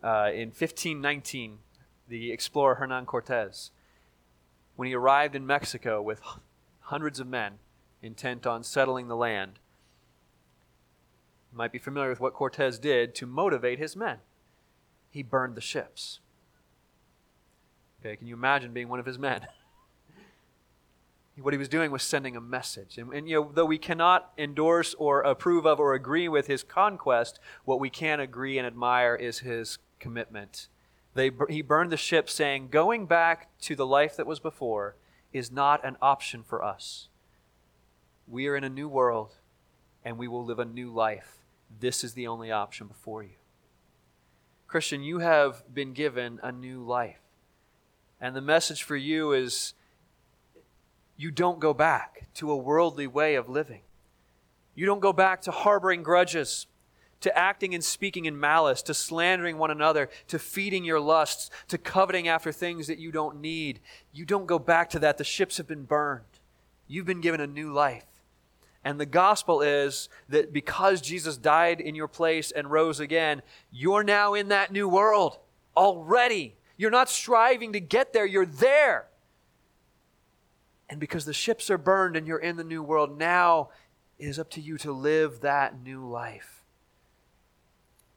uh, 0.00 0.30
in 0.32 0.50
1519, 0.50 1.58
the 2.06 2.30
explorer 2.30 2.76
Hernan 2.76 3.04
Cortez, 3.04 3.72
when 4.76 4.86
he 4.86 4.94
arrived 4.94 5.34
in 5.34 5.46
Mexico 5.46 6.00
with 6.00 6.20
hundreds 6.80 7.18
of 7.18 7.26
men 7.26 7.54
intent 8.02 8.46
on 8.46 8.62
settling 8.62 9.08
the 9.08 9.16
land. 9.16 9.58
You 11.52 11.58
might 11.58 11.72
be 11.72 11.78
familiar 11.78 12.10
with 12.10 12.20
what 12.20 12.34
Cortez 12.34 12.78
did 12.78 13.14
to 13.16 13.26
motivate 13.26 13.78
his 13.78 13.96
men. 13.96 14.18
He 15.10 15.22
burned 15.22 15.54
the 15.54 15.60
ships. 15.60 16.20
Okay, 18.00 18.16
can 18.16 18.26
you 18.26 18.34
imagine 18.34 18.72
being 18.72 18.88
one 18.88 19.00
of 19.00 19.06
his 19.06 19.18
men? 19.18 19.46
what 21.40 21.54
he 21.54 21.58
was 21.58 21.68
doing 21.68 21.90
was 21.90 22.02
sending 22.02 22.36
a 22.36 22.40
message. 22.40 22.98
And, 22.98 23.12
and, 23.12 23.28
you 23.28 23.40
know, 23.40 23.50
though 23.52 23.64
we 23.64 23.78
cannot 23.78 24.32
endorse 24.38 24.94
or 24.98 25.22
approve 25.22 25.66
of 25.66 25.80
or 25.80 25.94
agree 25.94 26.28
with 26.28 26.46
his 26.46 26.62
conquest, 26.62 27.40
what 27.64 27.80
we 27.80 27.90
can 27.90 28.20
agree 28.20 28.58
and 28.58 28.66
admire 28.66 29.14
is 29.14 29.40
his 29.40 29.78
commitment. 29.98 30.68
They, 31.16 31.30
he 31.48 31.62
burned 31.62 31.90
the 31.90 31.96
ship, 31.96 32.28
saying, 32.28 32.68
Going 32.68 33.06
back 33.06 33.48
to 33.62 33.74
the 33.74 33.86
life 33.86 34.16
that 34.16 34.26
was 34.26 34.38
before 34.38 34.96
is 35.32 35.50
not 35.50 35.82
an 35.82 35.96
option 36.02 36.42
for 36.42 36.62
us. 36.62 37.08
We 38.28 38.46
are 38.48 38.56
in 38.56 38.64
a 38.64 38.68
new 38.68 38.86
world, 38.86 39.36
and 40.04 40.18
we 40.18 40.28
will 40.28 40.44
live 40.44 40.58
a 40.58 40.66
new 40.66 40.92
life. 40.92 41.38
This 41.80 42.04
is 42.04 42.12
the 42.12 42.26
only 42.26 42.52
option 42.52 42.86
before 42.86 43.22
you. 43.22 43.36
Christian, 44.66 45.02
you 45.02 45.20
have 45.20 45.62
been 45.72 45.94
given 45.94 46.38
a 46.42 46.52
new 46.52 46.82
life. 46.82 47.22
And 48.20 48.36
the 48.36 48.42
message 48.42 48.82
for 48.82 48.96
you 48.96 49.32
is 49.32 49.72
you 51.16 51.30
don't 51.30 51.60
go 51.60 51.72
back 51.72 52.28
to 52.34 52.50
a 52.50 52.56
worldly 52.56 53.06
way 53.06 53.36
of 53.36 53.48
living. 53.48 53.82
You 54.74 54.84
don't 54.84 55.00
go 55.00 55.14
back 55.14 55.40
to 55.42 55.50
harboring 55.50 56.02
grudges, 56.02 56.66
to 57.20 57.36
acting 57.36 57.74
and 57.74 57.82
speaking 57.82 58.26
in 58.26 58.38
malice, 58.38 58.82
to 58.82 58.94
slandering 58.94 59.58
one 59.58 59.70
another, 59.70 60.08
to 60.28 60.38
feeding 60.38 60.84
your 60.84 61.00
lusts, 61.00 61.50
to 61.68 61.78
coveting 61.78 62.28
after 62.28 62.52
things 62.52 62.86
that 62.86 62.98
you 62.98 63.10
don't 63.10 63.40
need. 63.40 63.80
You 64.12 64.24
don't 64.24 64.46
go 64.46 64.58
back 64.58 64.90
to 64.90 64.98
that. 65.00 65.18
The 65.18 65.24
ships 65.24 65.56
have 65.56 65.66
been 65.66 65.84
burned. 65.84 66.24
You've 66.86 67.06
been 67.06 67.20
given 67.20 67.40
a 67.40 67.46
new 67.46 67.72
life. 67.72 68.06
And 68.84 69.00
the 69.00 69.06
gospel 69.06 69.62
is 69.62 70.08
that 70.28 70.52
because 70.52 71.00
Jesus 71.00 71.36
died 71.36 71.80
in 71.80 71.96
your 71.96 72.06
place 72.06 72.52
and 72.52 72.70
rose 72.70 73.00
again, 73.00 73.42
you're 73.72 74.04
now 74.04 74.34
in 74.34 74.48
that 74.48 74.70
new 74.70 74.88
world 74.88 75.38
already. 75.76 76.54
You're 76.76 76.92
not 76.92 77.08
striving 77.08 77.72
to 77.72 77.80
get 77.80 78.12
there, 78.12 78.26
you're 78.26 78.46
there. 78.46 79.08
And 80.88 81.00
because 81.00 81.24
the 81.24 81.32
ships 81.32 81.68
are 81.68 81.78
burned 81.78 82.16
and 82.16 82.28
you're 82.28 82.38
in 82.38 82.56
the 82.56 82.62
new 82.62 82.82
world, 82.82 83.18
now 83.18 83.70
it 84.18 84.26
is 84.26 84.38
up 84.38 84.50
to 84.50 84.60
you 84.60 84.78
to 84.78 84.92
live 84.92 85.40
that 85.40 85.82
new 85.82 86.06
life. 86.06 86.55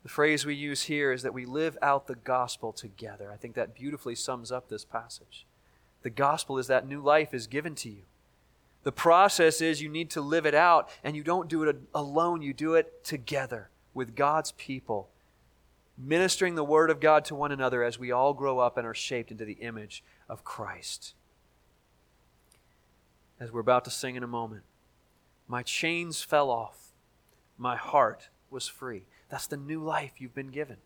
The 0.04 0.10
phrase 0.10 0.45
we 0.45 0.56
use 0.56 0.84
here 0.84 1.12
is 1.12 1.24
that 1.24 1.34
we 1.34 1.45
live 1.45 1.78
out 1.82 2.08
the 2.08 2.16
gospel 2.16 2.72
together. 2.72 3.32
I 3.32 3.38
think 3.38 3.56
that 3.56 3.76
beautifully 3.76 4.16
sums 4.16 4.52
up 4.52 4.70
this 4.70 4.86
passage. 4.86 5.45
The 6.04 6.10
gospel 6.10 6.58
is 6.58 6.68
that 6.68 6.88
new 6.88 7.02
life 7.02 7.34
is 7.34 7.47
given 7.47 7.76
to 7.76 7.89
you. 7.89 8.04
The 8.84 8.91
process 8.93 9.60
is 9.60 9.82
you 9.82 9.89
need 9.89 10.10
to 10.12 10.22
live 10.22 10.45
it 10.45 10.56
out, 10.56 10.89
and 11.04 11.16
you 11.16 11.24
don't 11.24 11.50
do 11.50 11.64
it 11.64 11.76
alone, 11.93 12.41
you 12.41 12.54
do 12.54 12.76
it 12.76 13.04
together 13.04 13.70
with 13.93 14.16
God's 14.16 14.54
people 14.54 15.10
ministering 16.00 16.56
the 16.56 16.64
Word 16.64 16.89
of 16.89 17.00
God 17.00 17.26
to 17.26 17.36
one 17.36 17.52
another 17.52 17.84
as 17.84 18.00
we 18.00 18.12
all 18.12 18.34
grow 18.34 18.60
up 18.60 18.78
and 18.78 18.88
are 18.88 18.93
shaped 18.93 19.32
into 19.32 19.45
the 19.45 19.54
image 19.54 20.04
of 20.30 20.43
Christ. 20.43 21.14
As 23.39 23.52
we're 23.52 23.60
about 23.60 23.86
to 23.86 23.91
sing 23.91 24.16
in 24.16 24.24
a 24.24 24.28
moment, 24.28 24.64
my 25.47 25.62
chains 25.62 26.22
fell 26.22 26.50
off, 26.50 26.89
my 27.58 27.76
heart 27.76 28.30
was 28.50 28.68
free. 28.68 29.04
That's 29.30 29.47
the 29.47 29.57
new 29.57 29.84
life 29.84 30.13
you've 30.17 30.36
been 30.36 30.51
given. 30.51 30.77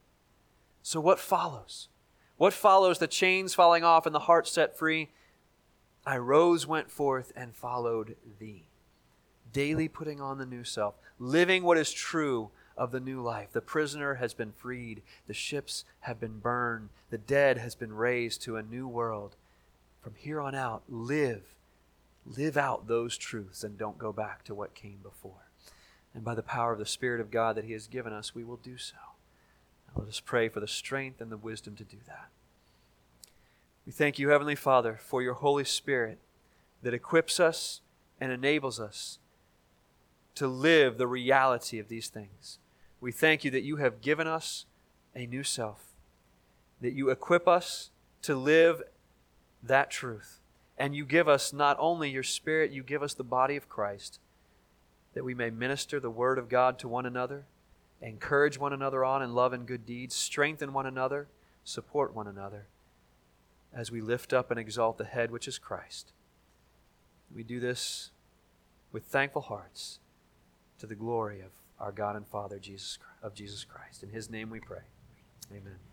So, 0.81 0.99
what 0.99 1.19
follows? 1.19 1.87
What 2.37 2.53
follows 2.53 2.99
the 2.99 3.07
chains 3.07 3.53
falling 3.53 3.83
off 3.83 4.05
and 4.05 4.13
the 4.13 4.19
heart 4.19 4.47
set 4.47 4.77
free? 4.77 5.09
I 6.05 6.17
rose, 6.17 6.67
went 6.67 6.91
forth, 6.91 7.31
and 7.35 7.55
followed 7.55 8.17
thee. 8.39 8.65
Daily 9.53 9.87
putting 9.87 10.19
on 10.19 10.37
the 10.37 10.45
new 10.45 10.63
self, 10.63 10.95
living 11.19 11.63
what 11.63 11.77
is 11.77 11.93
true 11.93 12.49
of 12.75 12.91
the 12.91 12.99
new 12.99 13.21
life. 13.21 13.51
The 13.53 13.61
prisoner 13.61 14.15
has 14.15 14.33
been 14.33 14.51
freed, 14.51 15.01
the 15.27 15.33
ships 15.33 15.85
have 16.01 16.19
been 16.19 16.39
burned, 16.39 16.89
the 17.09 17.17
dead 17.17 17.57
has 17.59 17.75
been 17.75 17.93
raised 17.93 18.41
to 18.43 18.57
a 18.57 18.63
new 18.63 18.87
world. 18.87 19.35
From 20.01 20.15
here 20.17 20.41
on 20.41 20.55
out, 20.55 20.83
live. 20.89 21.55
Live 22.25 22.57
out 22.57 22.87
those 22.87 23.17
truths 23.17 23.63
and 23.63 23.77
don't 23.77 23.97
go 23.97 24.11
back 24.11 24.43
to 24.45 24.55
what 24.55 24.73
came 24.73 24.99
before. 25.03 25.42
And 26.14 26.24
by 26.24 26.36
the 26.36 26.43
power 26.43 26.74
of 26.74 26.80
the 26.80 26.86
Spirit 26.86 27.22
of 27.22 27.32
God 27.32 27.55
that 27.55 27.66
He 27.66 27.74
has 27.74 27.88
given 27.88 28.14
us, 28.14 28.36
we 28.36 28.43
will 28.43 28.57
do 28.57 28.78
so. 28.78 28.95
Now 29.88 30.01
let 30.01 30.09
us 30.09 30.20
pray 30.20 30.49
for 30.49 30.59
the 30.59 30.68
strength 30.68 31.22
and 31.22 31.32
the 31.32 31.38
wisdom 31.38 31.76
to 31.76 31.84
do 31.84 31.97
that. 32.07 32.30
We 33.86 33.91
thank 33.91 34.18
you, 34.18 34.30
Heavenly 34.30 34.55
Father, 34.55 34.99
for 35.01 35.22
your 35.22 35.34
Holy 35.34 35.66
Spirit 35.66 36.20
that 36.84 36.93
equips 36.93 37.39
us 37.39 37.82
and 38.20 38.32
enables 38.32 38.80
us 38.80 39.20
to 40.36 40.47
live 40.47 40.97
the 40.97 41.07
reality 41.07 41.80
of 41.80 41.89
these 41.89 42.07
things. 42.07 42.59
We 43.01 43.11
thank 43.11 43.43
you 43.43 43.51
that 43.51 43.64
you 43.64 43.78
have 43.78 44.01
given 44.01 44.28
us 44.28 44.66
a 45.16 45.26
new 45.26 45.43
self, 45.43 45.93
that 46.82 46.93
you 46.93 47.09
equip 47.09 47.47
us 47.47 47.89
to 48.22 48.36
live 48.36 48.82
that 49.61 49.91
truth. 49.91 50.39
And 50.78 50.95
you 50.95 51.05
give 51.05 51.28
us 51.28 51.53
not 51.53 51.78
only 51.80 52.09
your 52.09 52.24
Spirit, 52.24 52.72
you 52.72 52.84
give 52.84 53.03
us 53.03 53.14
the 53.14 53.24
body 53.24 53.55
of 53.55 53.70
Christ, 53.70 54.20
that 55.14 55.24
we 55.24 55.34
may 55.34 55.49
minister 55.49 55.99
the 55.99 56.09
Word 56.09 56.38
of 56.38 56.49
God 56.49 56.80
to 56.80 56.88
one 56.88 57.05
another, 57.05 57.45
encourage 58.01 58.57
one 58.57 58.74
another 58.74 59.05
on 59.05 59.22
in 59.22 59.34
love 59.34 59.53
and 59.53 59.68
good 59.68 59.86
deeds, 59.86 60.16
strengthen 60.16 60.74
one 60.74 60.86
another, 60.86 61.28
support 61.64 62.14
one 62.14 62.28
another, 62.28 62.68
as 63.74 63.91
we 63.91 64.01
lift 64.01 64.34
up 64.34 64.51
and 64.51 64.59
exalt 64.59 64.97
the 64.97 65.05
head 65.05 65.32
which 65.32 65.47
is 65.47 65.57
Christ. 65.57 66.11
We 67.34 67.43
do 67.43 67.59
this 67.59 68.11
with 68.91 69.05
thankful 69.05 69.41
hearts 69.43 69.99
to 70.80 70.88
the 70.88 70.95
glory 70.95 71.41
of 71.41 71.51
our 71.80 71.91
God 71.91 72.16
and 72.16 72.28
Father 72.28 72.59
Jesus 72.59 72.99
of 73.22 73.34
Jesus 73.34 73.64
Christ. 73.64 74.03
In 74.03 74.09
his 74.09 74.30
name 74.30 74.49
we 74.49 74.59
pray. 74.59 74.84
Amen. 75.51 75.92